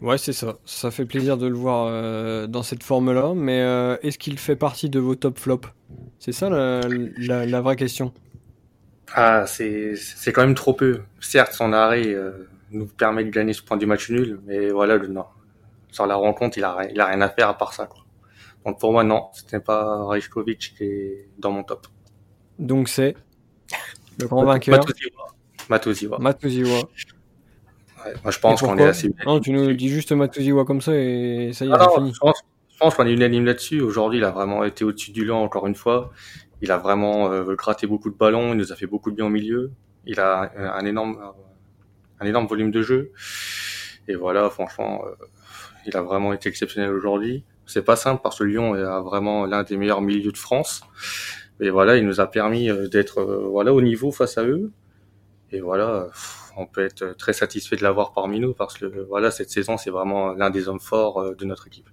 Ouais, 0.02 0.18
c'est 0.18 0.34
ça. 0.34 0.58
Ça 0.66 0.90
fait 0.92 1.06
plaisir 1.06 1.38
de 1.38 1.48
le 1.48 1.56
voir 1.56 2.48
dans 2.48 2.64
cette 2.64 2.84
forme-là. 2.84 3.34
Mais 3.36 3.60
est-ce 4.02 4.18
qu'il 4.18 4.40
fait 4.40 4.56
partie 4.56 4.90
de 4.90 5.00
vos 5.00 5.16
top 5.16 5.38
flops? 5.38 5.70
C'est 6.20 6.32
ça 6.32 6.50
la, 6.50 6.82
la, 7.18 7.46
la, 7.46 7.62
vraie 7.62 7.76
question. 7.76 8.12
Ah, 9.14 9.46
c'est 9.46 9.94
quand 10.34 10.42
même 10.42 10.56
trop 10.56 10.74
peu. 10.74 11.02
Certes, 11.20 11.54
son 11.54 11.72
arrêt 11.72 12.16
nous 12.72 12.88
permet 12.88 13.24
de 13.24 13.30
gagner 13.30 13.54
ce 13.54 13.62
point 13.62 13.78
du 13.78 13.86
match 13.86 14.10
nul, 14.10 14.40
mais 14.46 14.70
voilà, 14.70 14.98
le, 14.98 15.08
non. 15.08 15.26
Sur 15.92 16.06
la 16.06 16.16
rencontre, 16.16 16.58
il 16.58 16.64
a, 16.64 16.88
il 16.90 17.00
a 17.00 17.06
rien 17.06 17.22
à 17.22 17.30
faire 17.30 17.50
à 17.50 17.58
part 17.58 17.74
ça. 17.74 17.86
Quoi. 17.86 18.02
Donc 18.66 18.80
pour 18.80 18.92
moi, 18.92 19.04
non, 19.04 19.30
ce 19.34 19.44
n'est 19.56 19.62
pas 19.62 20.04
Rajkovic 20.06 20.76
qui 20.78 20.84
est 20.84 21.30
dans 21.38 21.52
mon 21.52 21.64
top. 21.64 21.88
Donc 22.60 22.90
c'est 22.90 23.16
le 24.20 24.28
grand 24.28 24.46
vainqueur 24.46 24.86
Matuziwa. 25.70 26.20
Matuziwa. 26.20 26.90
Ouais, 28.06 28.14
moi, 28.24 28.32
je 28.32 28.40
pense 28.40 28.62
qu'on 28.62 28.78
est 28.78 28.86
assez. 28.86 29.14
Non, 29.26 29.40
tu 29.40 29.52
nous 29.52 29.74
dis 29.74 29.90
juste 29.90 30.12
Matuziwa 30.12 30.66
comme 30.66 30.82
ça 30.82 30.94
et 30.96 31.52
ça 31.54 31.66
y 31.66 31.70
est, 31.70 31.74
ah 31.74 31.88
fini. 31.96 32.14
Je 32.14 32.20
pense, 32.20 32.42
pense 32.80 32.96
qu'on 32.96 33.06
est 33.06 33.14
unanime 33.14 33.46
là-dessus. 33.46 33.82
Aujourd'hui, 33.82 34.20
il 34.20 34.24
a 34.24 34.32
vraiment 34.32 34.64
été 34.64 34.84
au-dessus 34.84 35.12
du 35.12 35.26
lot 35.26 35.36
encore 35.36 35.68
une 35.68 35.76
fois. 35.76 36.12
Il 36.62 36.72
a 36.72 36.78
vraiment 36.78 37.32
euh, 37.32 37.56
gratté 37.56 37.88
beaucoup 37.88 38.10
de 38.10 38.16
ballons. 38.16 38.54
Il 38.54 38.58
nous 38.58 38.72
a 38.72 38.76
fait 38.76 38.88
beaucoup 38.88 39.12
de 39.12 39.16
bien 39.16 39.26
au 39.26 39.30
milieu. 39.30 39.72
Il 40.06 40.20
a 40.20 40.52
un 40.58 40.86
énorme 40.86 41.18
un 42.22 42.26
énorme 42.26 42.46
volume 42.46 42.72
de 42.72 42.82
jeu. 42.82 43.12
Et 44.08 44.16
voilà, 44.16 44.50
franchement, 44.50 45.04
euh, 45.06 45.26
il 45.86 45.98
a 45.98 46.02
vraiment 46.02 46.34
été 46.34 46.48
exceptionnel 46.48 46.92
aujourd'hui. 46.92 47.44
C'est 47.66 47.84
pas 47.84 47.96
simple 47.96 48.22
parce 48.24 48.40
que 48.40 48.44
Lyon 48.44 48.74
a 48.74 49.02
vraiment 49.02 49.46
l'un 49.46 49.64
des 49.64 49.78
meilleurs 49.78 50.02
milieux 50.02 50.32
de 50.32 50.38
France. 50.38 50.82
Et 51.60 51.70
voilà, 51.70 51.98
il 51.98 52.06
nous 52.06 52.20
a 52.20 52.28
permis 52.28 52.70
euh, 52.70 52.88
d'être 52.88 53.20
euh, 53.20 53.48
voilà 53.50 53.74
au 53.74 53.82
niveau 53.82 54.12
face 54.12 54.38
à 54.38 54.44
eux. 54.44 54.72
Et 55.52 55.60
voilà, 55.60 56.08
on 56.58 56.66
peut 56.66 56.86
être 56.86 57.16
très 57.18 57.34
satisfait 57.34 57.76
de 57.76 57.84
l'avoir 57.84 58.14
parmi 58.14 58.40
nous 58.40 58.54
parce 58.54 58.78
que 58.78 58.86
voilà, 59.08 59.32
cette 59.32 59.50
saison, 59.50 59.78
c'est 59.78 59.90
vraiment 59.90 60.34
l'un 60.34 60.50
des 60.50 60.68
hommes 60.68 60.80
forts 60.80 61.36
de 61.36 61.46
notre 61.46 61.68
équipe. 61.68 61.90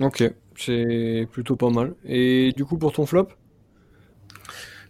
Ok, 0.00 0.22
c'est 0.56 1.28
plutôt 1.32 1.56
pas 1.56 1.70
mal. 1.70 1.94
Et 2.04 2.52
du 2.56 2.64
coup, 2.64 2.78
pour 2.78 2.92
ton 2.92 3.06
flop? 3.06 3.28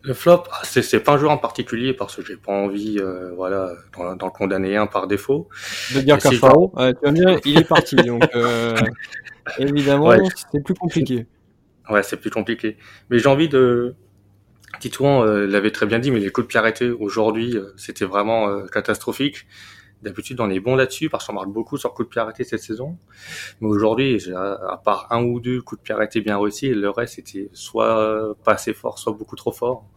Le 0.02 0.14
flop, 0.14 0.44
ah, 0.52 0.60
c'est 0.62 1.00
pas 1.00 1.14
un 1.14 1.18
joueur 1.18 1.32
en 1.32 1.38
particulier 1.38 1.92
parce 1.92 2.16
que 2.16 2.24
j'ai 2.24 2.36
pas 2.36 2.52
envie, 2.52 2.98
euh, 2.98 3.32
voilà, 3.34 3.72
d'en 3.96 4.30
condamner 4.30 4.76
un 4.76 4.86
par 4.86 5.06
défaut. 5.06 5.48
De 5.94 6.00
dire 6.00 6.18
Cafaro, 6.18 6.72
tu 6.76 6.82
vas 7.02 7.10
bien, 7.10 7.38
il 7.44 7.58
est 7.58 7.68
parti, 7.68 7.96
donc 7.96 8.22
euh, 8.34 8.76
évidemment, 9.58 10.12
c'est 10.52 10.62
plus 10.62 10.74
compliqué. 10.74 11.26
Ouais, 11.90 12.02
c'est 12.02 12.18
plus 12.18 12.30
compliqué. 12.30 12.76
Mais 13.10 13.18
j'ai 13.18 13.28
envie 13.28 13.48
de, 13.48 13.96
Titouan 14.80 15.24
euh, 15.24 15.46
l'avait 15.46 15.70
très 15.70 15.86
bien 15.86 15.98
dit, 15.98 16.10
mais 16.10 16.20
les 16.20 16.30
coups 16.30 16.46
de 16.46 16.48
pied 16.48 16.58
arrêtés 16.58 16.90
aujourd'hui, 16.90 17.56
c'était 17.76 18.04
vraiment 18.04 18.66
catastrophique. 18.66 19.46
D'habitude, 20.02 20.40
on 20.40 20.48
est 20.48 20.60
bon 20.60 20.76
là-dessus 20.76 21.08
parce 21.08 21.26
qu'on 21.26 21.32
marque 21.32 21.48
beaucoup 21.48 21.76
sur 21.76 21.92
coups 21.92 22.08
de 22.08 22.10
pied 22.12 22.20
arrêtés 22.20 22.44
cette 22.44 22.62
saison. 22.62 22.98
Mais 23.60 23.66
aujourd'hui, 23.66 24.22
à 24.32 24.80
part 24.84 25.08
un 25.10 25.24
ou 25.24 25.40
deux 25.40 25.60
coups 25.60 25.80
de 25.80 25.84
pied 25.84 25.94
arrêtés 25.94 26.20
bien 26.20 26.38
réussis, 26.38 26.68
le 26.68 26.90
reste 26.90 27.14
c'était 27.16 27.50
soit 27.52 28.36
pas 28.44 28.52
assez 28.52 28.74
fort, 28.74 28.98
soit 28.98 29.12
beaucoup 29.12 29.34
trop 29.34 29.50
fort. 29.50 29.88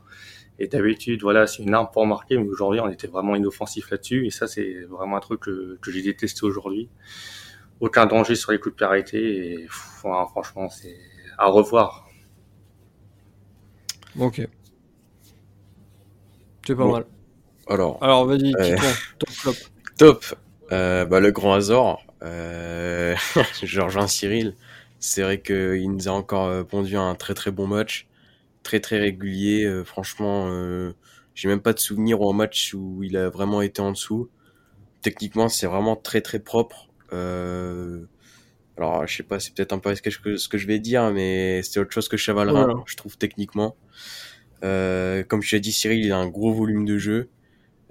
Et 0.62 0.68
d'habitude, 0.68 1.24
voilà, 1.24 1.48
c'est 1.48 1.64
une 1.64 1.74
arme 1.74 1.88
pour 1.92 2.06
marquer, 2.06 2.38
mais 2.38 2.48
aujourd'hui, 2.48 2.80
on 2.82 2.90
était 2.90 3.08
vraiment 3.08 3.36
inoffensif 3.36 3.90
là-dessus. 3.90 4.28
Et 4.28 4.30
ça, 4.30 4.46
c'est 4.46 4.84
vraiment 4.90 5.18
un 5.18 5.20
truc 5.20 5.40
que, 5.40 5.80
j'ai 5.88 6.04
détesté 6.04 6.46
aujourd'hui. 6.46 6.88
Aucun 7.80 8.06
danger 8.06 8.36
sur 8.36 8.52
les 8.52 8.60
coups 8.60 8.76
de 8.76 8.78
pied 8.78 8.86
arrêtés. 8.86 9.54
Et 9.54 9.68
franchement, 9.68 10.70
c'est 10.70 10.96
à 11.40 11.48
revoir. 11.48 12.08
Ok. 14.20 14.48
C'est 16.66 16.76
pas 16.76 16.86
mal. 16.86 17.06
Alors, 17.68 17.98
Alors 18.02 18.26
vas-y, 18.26 18.54
euh... 18.56 18.78
top 19.20 19.30
flop. 19.30 19.54
Top. 19.98 20.26
Euh, 20.72 21.06
bah, 21.06 21.20
le 21.20 21.32
grand 21.32 21.54
Azor. 21.54 22.04
Euh, 22.24 23.16
rejoins 23.62 24.08
Cyril. 24.08 24.56
C'est 25.00 25.22
vrai 25.22 25.42
qu'il 25.42 25.92
nous 25.92 26.08
a 26.08 26.12
encore 26.12 26.48
euh, 26.48 26.64
pondu 26.64 26.98
un 26.98 27.16
très 27.16 27.34
très 27.34 27.52
bon 27.52 27.68
match. 27.68 28.08
Très 28.64 28.80
très 28.80 29.00
régulier. 29.00 29.66
Euh, 29.66 29.84
franchement, 29.84 30.50
j'ai 31.34 31.48
même 31.48 31.62
pas 31.62 31.74
de 31.74 31.80
souvenir 31.80 32.22
au 32.22 32.34
match 32.34 32.74
où 32.74 33.04
il 33.04 33.18
a 33.18 33.30
vraiment 33.30 33.62
été 33.62 33.82
en 33.82 33.92
dessous. 33.92 34.30
Techniquement, 35.02 35.50
c'est 35.50 35.68
vraiment 35.68 35.96
très 35.96 36.22
très 36.22 36.40
propre. 36.40 36.88
Alors, 38.78 39.06
je 39.06 39.16
sais 39.18 39.24
pas, 39.24 39.40
c'est 39.40 39.54
peut-être 39.54 39.74
un 39.74 39.80
peu 39.80 39.94
ce 39.94 40.02
que, 40.02 40.58
je 40.58 40.68
vais 40.68 40.80
dire, 40.80 41.12
mais 41.12 41.62
c'est 41.62 41.80
autre 41.80 41.92
chose 41.92 42.08
que 42.08 42.18
Chavalrin, 42.18 42.84
je 42.86 42.96
trouve 42.96 43.18
techniquement. 43.18 43.76
Euh, 44.64 45.24
comme 45.24 45.42
je 45.42 45.56
l'ai 45.56 45.60
dit, 45.60 45.72
Cyril, 45.72 46.06
il 46.06 46.12
a 46.12 46.18
un 46.18 46.28
gros 46.28 46.54
volume 46.54 46.86
de 46.86 46.98
jeu. 46.98 47.30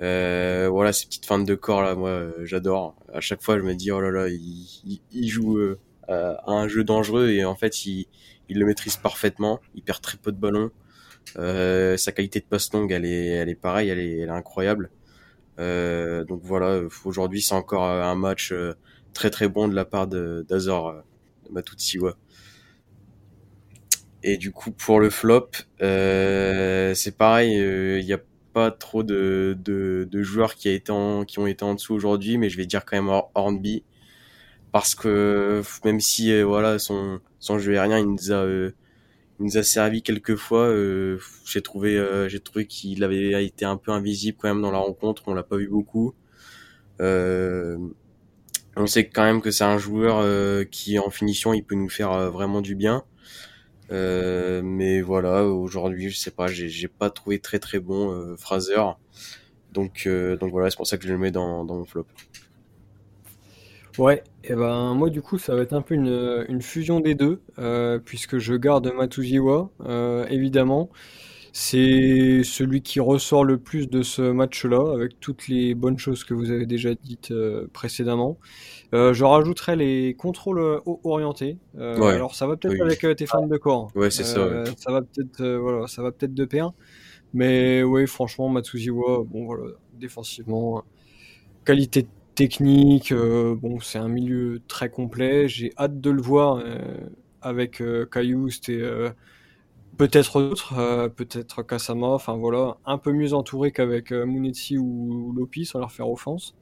Euh, 0.02 0.68
voilà, 0.70 0.92
ces 0.92 1.06
petites 1.06 1.26
feintes 1.26 1.46
de 1.46 1.54
corps 1.54 1.82
là, 1.82 1.94
moi, 1.94 2.08
euh, 2.08 2.32
j'adore. 2.44 2.96
À 3.12 3.20
chaque 3.20 3.42
fois, 3.42 3.58
je 3.58 3.62
me 3.62 3.74
dis, 3.74 3.90
oh 3.90 4.00
là 4.00 4.10
là, 4.10 4.28
il, 4.28 5.00
il, 5.12 5.28
joue 5.28 5.58
euh, 5.58 5.78
à 6.08 6.42
un 6.46 6.68
jeu 6.68 6.84
dangereux 6.84 7.28
et 7.28 7.44
en 7.44 7.54
fait, 7.54 7.84
il, 7.86 8.06
il 8.48 8.58
le 8.58 8.66
maîtrise 8.66 8.96
parfaitement. 8.96 9.60
Il 9.74 9.82
perd 9.82 10.00
très 10.00 10.16
peu 10.16 10.32
de 10.32 10.38
ballons. 10.38 10.70
Euh, 11.36 11.96
sa 11.96 12.12
qualité 12.12 12.40
de 12.40 12.46
passe 12.46 12.72
longue, 12.72 12.92
elle 12.92 13.04
est, 13.04 13.26
elle 13.26 13.48
est 13.50 13.54
pareille, 13.54 13.90
elle 13.90 13.98
est, 13.98 14.18
elle 14.18 14.28
est 14.28 14.32
incroyable. 14.32 14.90
Donc 15.58 16.40
voilà, 16.42 16.80
aujourd'hui, 17.04 17.42
c'est 17.42 17.54
encore 17.54 17.84
un 17.84 18.14
match 18.14 18.54
très 19.12 19.28
très 19.28 19.46
bon 19.46 19.68
de 19.68 19.74
la 19.74 19.84
part 19.84 20.06
d'Azor, 20.06 20.94
de 21.46 21.52
Matutsiwa. 21.52 22.16
Et 24.22 24.36
du 24.36 24.52
coup, 24.52 24.70
pour 24.70 25.00
le 25.00 25.10
flop, 25.10 25.50
c'est 25.80 27.16
pareil, 27.16 27.54
il 27.54 28.04
y 28.04 28.12
a 28.12 28.18
pas 28.52 28.70
trop 28.70 29.02
de, 29.02 29.56
de, 29.64 30.08
de 30.10 30.22
joueurs 30.22 30.54
qui, 30.54 30.68
a 30.68 30.72
été 30.72 30.92
en, 30.92 31.24
qui 31.24 31.38
ont 31.38 31.46
été 31.46 31.64
en 31.64 31.74
dessous 31.74 31.94
aujourd'hui, 31.94 32.38
mais 32.38 32.50
je 32.50 32.56
vais 32.56 32.66
dire 32.66 32.84
quand 32.84 32.96
même 32.96 33.22
Hornby. 33.34 33.84
Parce 34.72 34.94
que 34.94 35.62
même 35.84 36.00
si 36.00 36.32
euh, 36.32 36.44
voilà 36.44 36.78
son 36.78 37.20
son 37.40 37.58
jeu 37.58 37.72
aérien 37.78 37.98
il 37.98 38.06
nous 38.06 38.30
a 38.32 38.36
euh, 38.36 38.70
il 39.40 39.46
nous 39.46 39.58
a 39.58 39.62
servi 39.64 40.02
quelques 40.02 40.36
fois 40.36 40.66
euh, 40.68 41.18
j'ai 41.44 41.62
trouvé 41.62 41.96
euh, 41.98 42.28
j'ai 42.28 42.40
trouvé 42.40 42.66
qu'il 42.66 43.02
avait 43.04 43.44
été 43.44 43.64
un 43.64 43.76
peu 43.76 43.90
invisible 43.92 44.38
quand 44.40 44.48
même 44.48 44.62
dans 44.62 44.70
la 44.70 44.78
rencontre. 44.78 45.24
On 45.26 45.34
l'a 45.34 45.42
pas 45.42 45.56
vu 45.56 45.68
beaucoup. 45.68 46.14
On 48.76 48.86
sait 48.86 49.08
quand 49.08 49.24
même 49.24 49.42
que 49.42 49.50
c'est 49.50 49.64
un 49.64 49.78
joueur 49.78 50.24
qui 50.70 50.98
en 50.98 51.10
finition 51.10 51.52
il 51.54 51.64
peut 51.64 51.74
nous 51.74 51.88
faire 51.88 52.30
vraiment 52.30 52.60
du 52.60 52.74
bien 52.76 53.04
euh, 53.92 54.62
mais 54.62 55.00
voilà, 55.00 55.44
aujourd'hui, 55.44 56.10
je 56.10 56.18
sais 56.18 56.30
pas, 56.30 56.46
j'ai 56.46 56.88
pas 56.88 57.10
trouvé 57.10 57.38
très 57.38 57.58
très 57.58 57.80
bon 57.80 58.12
euh, 58.12 58.36
Fraser. 58.36 58.82
Donc, 59.72 60.04
euh, 60.06 60.36
donc 60.36 60.52
voilà, 60.52 60.70
c'est 60.70 60.76
pour 60.76 60.86
ça 60.86 60.98
que 60.98 61.04
je 61.06 61.12
le 61.12 61.18
mets 61.18 61.30
dans, 61.30 61.64
mon 61.64 61.84
flop. 61.84 62.06
Ouais, 63.98 64.22
et 64.44 64.54
ben 64.54 64.94
moi 64.94 65.10
du 65.10 65.20
coup 65.20 65.36
ça 65.36 65.54
va 65.54 65.62
être 65.62 65.72
un 65.72 65.82
peu 65.82 65.94
une, 65.94 66.46
une 66.48 66.62
fusion 66.62 67.00
des 67.00 67.14
deux, 67.14 67.42
puisque 68.04 68.38
je 68.38 68.54
garde 68.54 68.90
Matuziwa, 68.94 69.70
évidemment. 70.28 70.90
C'est 71.52 72.42
celui 72.44 72.82
qui 72.82 73.00
ressort 73.00 73.44
le 73.44 73.58
plus 73.58 73.88
de 73.88 74.02
ce 74.02 74.22
match-là, 74.22 74.92
avec 74.92 75.18
toutes 75.20 75.48
les 75.48 75.74
bonnes 75.74 75.98
choses 75.98 76.24
que 76.24 76.34
vous 76.34 76.50
avez 76.50 76.66
déjà 76.66 76.94
dites 76.94 77.32
précédemment. 77.72 78.38
je 78.92 79.24
rajouterai 79.24 79.76
les 79.76 80.14
contrôles 80.14 80.80
orientés. 81.04 81.58
Alors 81.78 82.34
ça 82.34 82.46
va 82.46 82.56
peut-être 82.56 82.80
avec 82.80 83.16
tes 83.16 83.26
fans 83.26 83.46
de 83.46 83.56
corps. 83.56 83.90
Ouais, 83.94 84.10
c'est 84.10 84.24
ça. 84.24 84.64
Ça 84.76 84.92
va 84.92 85.02
peut-être, 85.02 85.44
voilà, 85.44 85.86
ça 85.86 86.02
va 86.02 86.12
peut-être 86.12 86.34
de 86.34 86.44
pair. 86.44 86.72
Mais 87.32 87.82
oui, 87.82 88.06
franchement, 88.06 88.48
Matsuziwa, 88.48 89.24
bon 89.24 89.44
voilà, 89.44 89.70
défensivement, 89.94 90.82
qualité 91.64 92.06
technique, 92.34 93.12
euh, 93.12 93.54
bon, 93.54 93.80
c'est 93.80 93.98
un 93.98 94.08
milieu 94.08 94.60
très 94.66 94.88
complet. 94.90 95.48
J'ai 95.48 95.72
hâte 95.78 96.00
de 96.00 96.10
le 96.10 96.22
voir 96.22 96.56
euh, 96.64 96.78
avec 97.42 97.80
euh, 97.80 98.06
et 98.68 98.82
peut-être 100.00 100.40
d'autres, 100.40 101.08
peut-être 101.08 101.62
Kasama. 101.62 102.08
Enfin 102.08 102.34
voilà, 102.36 102.76
un 102.86 102.98
peu 102.98 103.12
mieux 103.12 103.34
entouré 103.34 103.70
qu'avec 103.70 104.10
Munetsi 104.12 104.78
ou 104.78 105.32
Lopi, 105.36 105.64
sans 105.66 105.78
leur 105.78 105.92
faire 105.92 106.08
offense. 106.08 106.54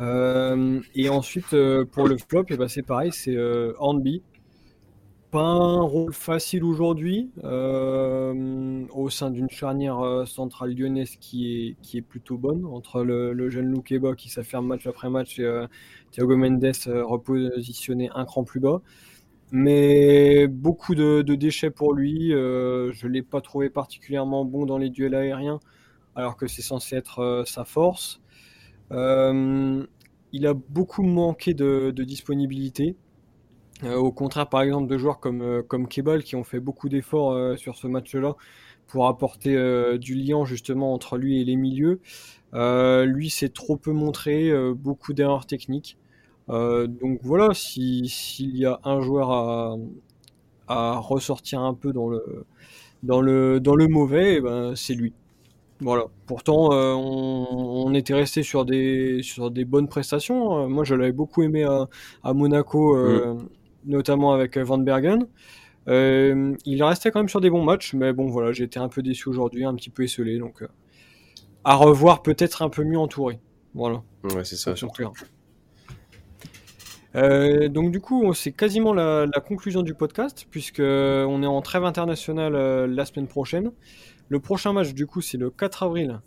et 0.00 1.08
ensuite, 1.08 1.56
pour 1.92 2.06
le 2.06 2.18
flop, 2.18 2.42
et 2.42 2.54
eh 2.54 2.56
ben, 2.56 2.68
c'est 2.68 2.82
pareil, 2.82 3.10
c'est 3.12 3.36
Hornby 3.78 4.22
pas 5.30 5.40
un 5.40 5.82
rôle 5.82 6.12
facile 6.14 6.64
aujourd'hui 6.64 7.30
euh, 7.44 8.84
au 8.94 9.10
sein 9.10 9.30
d'une 9.30 9.50
charnière 9.50 10.00
euh, 10.00 10.24
centrale 10.24 10.74
lyonnaise 10.74 11.16
qui 11.20 11.52
est, 11.52 11.76
qui 11.82 11.98
est 11.98 12.02
plutôt 12.02 12.38
bonne 12.38 12.64
entre 12.64 13.02
le, 13.02 13.50
jeune 13.50 13.70
Loukeba 13.70 14.14
qui 14.14 14.30
s'affirme 14.30 14.66
match 14.66 14.86
après 14.86 15.10
match 15.10 15.38
et 15.38 15.44
euh, 15.44 15.66
Thiago 16.12 16.36
Mendes 16.36 16.72
repositionné 16.86 18.10
un 18.14 18.24
cran 18.24 18.44
plus 18.44 18.60
bas. 18.60 18.80
Mais 19.50 20.46
beaucoup 20.46 20.94
de, 20.94 21.22
déchets 21.22 21.70
pour 21.70 21.94
lui. 21.94 22.30
je 22.30 23.06
ne 23.06 23.12
l'ai 23.12 23.22
pas 23.22 23.40
trouvé 23.40 23.70
particulièrement 23.70 24.44
bon 24.44 24.66
dans 24.66 24.78
les 24.78 24.90
duels 24.90 25.14
aériens 25.14 25.60
alors 26.14 26.36
que 26.36 26.46
c'est 26.46 26.62
censé 26.62 26.96
être 26.96 27.44
sa 27.46 27.64
force. 27.64 28.20
il 28.90 30.46
a 30.46 30.54
beaucoup 30.54 31.02
manqué 31.02 31.54
de 31.54 32.04
disponibilité. 32.04 32.96
Euh, 33.84 33.96
au 33.96 34.10
contraire, 34.12 34.48
par 34.48 34.62
exemple, 34.62 34.88
de 34.88 34.98
joueurs 34.98 35.20
comme, 35.20 35.42
euh, 35.42 35.62
comme 35.62 35.88
Kebal 35.88 36.22
qui 36.24 36.36
ont 36.36 36.44
fait 36.44 36.60
beaucoup 36.60 36.88
d'efforts 36.88 37.32
euh, 37.32 37.56
sur 37.56 37.76
ce 37.76 37.86
match-là 37.86 38.34
pour 38.86 39.06
apporter 39.06 39.54
du 39.98 40.14
lien 40.14 40.46
justement 40.46 40.94
entre 40.94 41.18
lui 41.18 41.42
et 41.42 41.44
les 41.44 41.56
milieux. 41.56 42.00
lui, 42.54 43.28
c'est 43.28 43.52
trop 43.52 43.76
peu 43.76 43.92
montré, 43.92 44.50
beaucoup 44.72 45.12
d'erreurs 45.12 45.44
techniques. 45.44 45.98
Donc 46.48 47.20
voilà, 47.22 47.54
s'il 47.54 48.56
y 48.56 48.64
a 48.64 48.80
un 48.84 49.00
joueur 49.00 49.30
à, 49.30 49.76
à, 50.68 50.98
ressortir 50.98 51.60
un 51.60 51.74
peu 51.74 51.92
dans 51.92 52.08
le, 52.08 52.44
dans 53.02 53.20
le, 53.20 53.60
dans 53.60 53.74
le 53.74 53.88
mauvais, 53.88 54.36
eh 54.36 54.40
ben, 54.40 54.74
c'est 54.74 54.94
lui. 54.94 55.12
Voilà. 55.80 56.06
Pourtant, 56.26 56.70
on, 56.72 57.86
on, 57.86 57.94
était 57.94 58.14
resté 58.14 58.42
sur 58.42 58.64
des, 58.64 59.20
sur 59.22 59.50
des 59.50 59.64
bonnes 59.64 59.88
prestations. 59.88 60.68
moi, 60.68 60.84
je 60.84 60.94
l'avais 60.94 61.12
beaucoup 61.12 61.42
aimé 61.42 61.64
à, 61.64 61.88
à 62.24 62.32
Monaco. 62.34 62.96
Mm 62.96 63.48
notamment 63.88 64.32
avec 64.32 64.56
euh, 64.56 64.64
Van 64.64 64.78
Bergen. 64.78 65.26
Euh, 65.88 66.54
il 66.64 66.82
restait 66.82 67.10
quand 67.10 67.20
même 67.20 67.28
sur 67.28 67.40
des 67.40 67.50
bons 67.50 67.64
matchs, 67.64 67.94
mais 67.94 68.12
bon 68.12 68.26
voilà, 68.26 68.52
j'ai 68.52 68.64
été 68.64 68.78
un 68.78 68.88
peu 68.88 69.02
déçu 69.02 69.28
aujourd'hui, 69.28 69.64
un 69.64 69.74
petit 69.74 69.90
peu 69.90 70.04
esselé, 70.04 70.38
donc 70.38 70.62
euh, 70.62 70.68
à 71.64 71.74
revoir 71.74 72.22
peut-être 72.22 72.62
un 72.62 72.68
peu 72.68 72.84
mieux 72.84 72.98
entouré. 72.98 73.40
Voilà. 73.74 74.02
Ouais, 74.24 74.44
c'est 74.44 74.56
ça, 74.56 74.76
surtout. 74.76 75.04
Donc 77.68 77.90
du 77.90 78.00
coup, 78.00 78.32
c'est 78.34 78.52
quasiment 78.52 78.92
la, 78.92 79.26
conclusion 79.46 79.82
du 79.82 79.94
podcast, 79.94 80.46
puisque 80.50 80.80
on 80.80 81.42
est 81.42 81.46
en 81.46 81.60
trêve 81.62 81.84
internationale 81.84 82.52
la 82.86 83.04
semaine 83.04 83.26
prochaine. 83.26 83.72
Le 84.28 84.40
prochain 84.40 84.72
match, 84.72 84.92
du 84.92 85.06
coup, 85.06 85.20
c'est 85.20 85.38
le 85.38 85.50
4 85.50 85.84
avril 85.84 86.20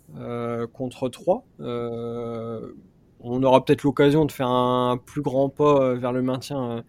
contre 0.73 1.10
3. 1.10 1.43
on 1.60 3.43
aura 3.43 3.63
peut-être 3.63 3.84
l'occasion 3.84 4.25
de 4.25 4.32
faire 4.32 4.49
un 4.49 4.97
plus 4.97 5.21
grand 5.21 5.49
pas 5.49 5.93
vers 5.95 6.12
le 6.12 6.21
maintien 6.21 6.84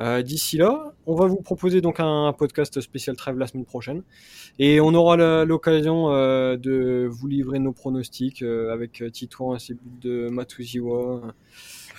euh, 0.00 0.22
d'ici 0.22 0.56
là, 0.56 0.92
on 1.06 1.14
va 1.14 1.26
vous 1.26 1.40
proposer 1.40 1.80
donc 1.80 2.00
un 2.00 2.32
podcast 2.36 2.80
spécial 2.80 3.14
trêve 3.14 3.38
la 3.38 3.46
semaine 3.46 3.64
prochaine 3.64 4.02
et 4.58 4.80
on 4.80 4.92
aura 4.92 5.44
l'occasion 5.44 6.10
euh, 6.10 6.56
de 6.56 7.06
vous 7.08 7.28
livrer 7.28 7.60
nos 7.60 7.72
pronostics 7.72 8.42
euh, 8.42 8.72
avec 8.72 9.04
Titouan 9.12 9.54
et 9.54 9.60
ses 9.60 9.74
buts 9.74 10.30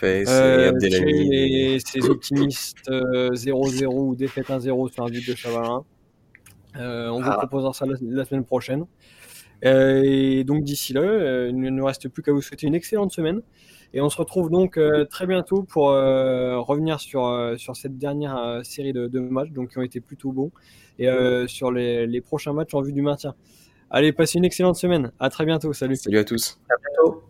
de 0.01 0.71
Matuziwa. 0.71 1.09
et 1.09 1.79
ses 1.79 2.09
optimistes 2.09 2.89
0-0 2.89 3.85
ou 3.87 4.15
défaite 4.15 4.47
1-0 4.47 4.91
sur 4.93 5.03
un 5.03 5.09
but 5.09 5.27
de 5.27 5.35
Chavalin. 5.35 5.83
on 6.75 7.21
vous 7.21 7.29
ah. 7.29 7.37
proposera 7.37 7.73
ça 7.73 7.85
la, 7.85 8.25
semaine 8.25 8.45
prochaine. 8.45 8.85
et 9.63 10.43
donc 10.43 10.63
d'ici 10.63 10.93
là, 10.93 11.47
il 11.47 11.59
ne 11.59 11.69
nous 11.69 11.85
reste 11.85 12.09
plus 12.09 12.23
qu'à 12.23 12.31
vous 12.31 12.41
souhaiter 12.41 12.67
une 12.67 12.75
excellente 12.75 13.11
semaine. 13.11 13.41
Et 13.95 14.01
on 14.01 14.09
se 14.09 14.17
retrouve 14.17 14.49
donc 14.49 14.77
euh, 14.77 15.05
très 15.05 15.25
bientôt 15.25 15.63
pour 15.63 15.89
euh, 15.89 16.59
revenir 16.59 16.99
sur, 16.99 17.27
euh, 17.27 17.55
sur 17.55 17.77
cette 17.77 17.97
dernière 17.97 18.59
série 18.63 18.91
de, 18.91 19.07
de, 19.07 19.19
matchs 19.19 19.51
donc, 19.51 19.69
qui 19.71 19.77
ont 19.77 19.83
été 19.83 20.01
plutôt 20.01 20.33
bons 20.33 20.51
et 20.99 21.07
sur 21.47 21.71
les, 21.71 22.05
les 22.05 22.21
prochains 22.21 22.53
matchs 22.53 22.73
en 22.73 22.81
vue 22.81 22.93
du 22.93 23.01
maintien. 23.01 23.35
Allez, 23.89 24.11
passez 24.11 24.37
une 24.37 24.45
excellente 24.45 24.75
semaine. 24.75 25.11
À 25.19 25.29
très 25.29 25.45
bientôt. 25.45 25.71
Salut. 25.73 25.95
Salut 25.95 26.17
à 26.17 26.23
tous. 26.23 26.59
À 26.69 26.75
bientôt. 26.77 27.24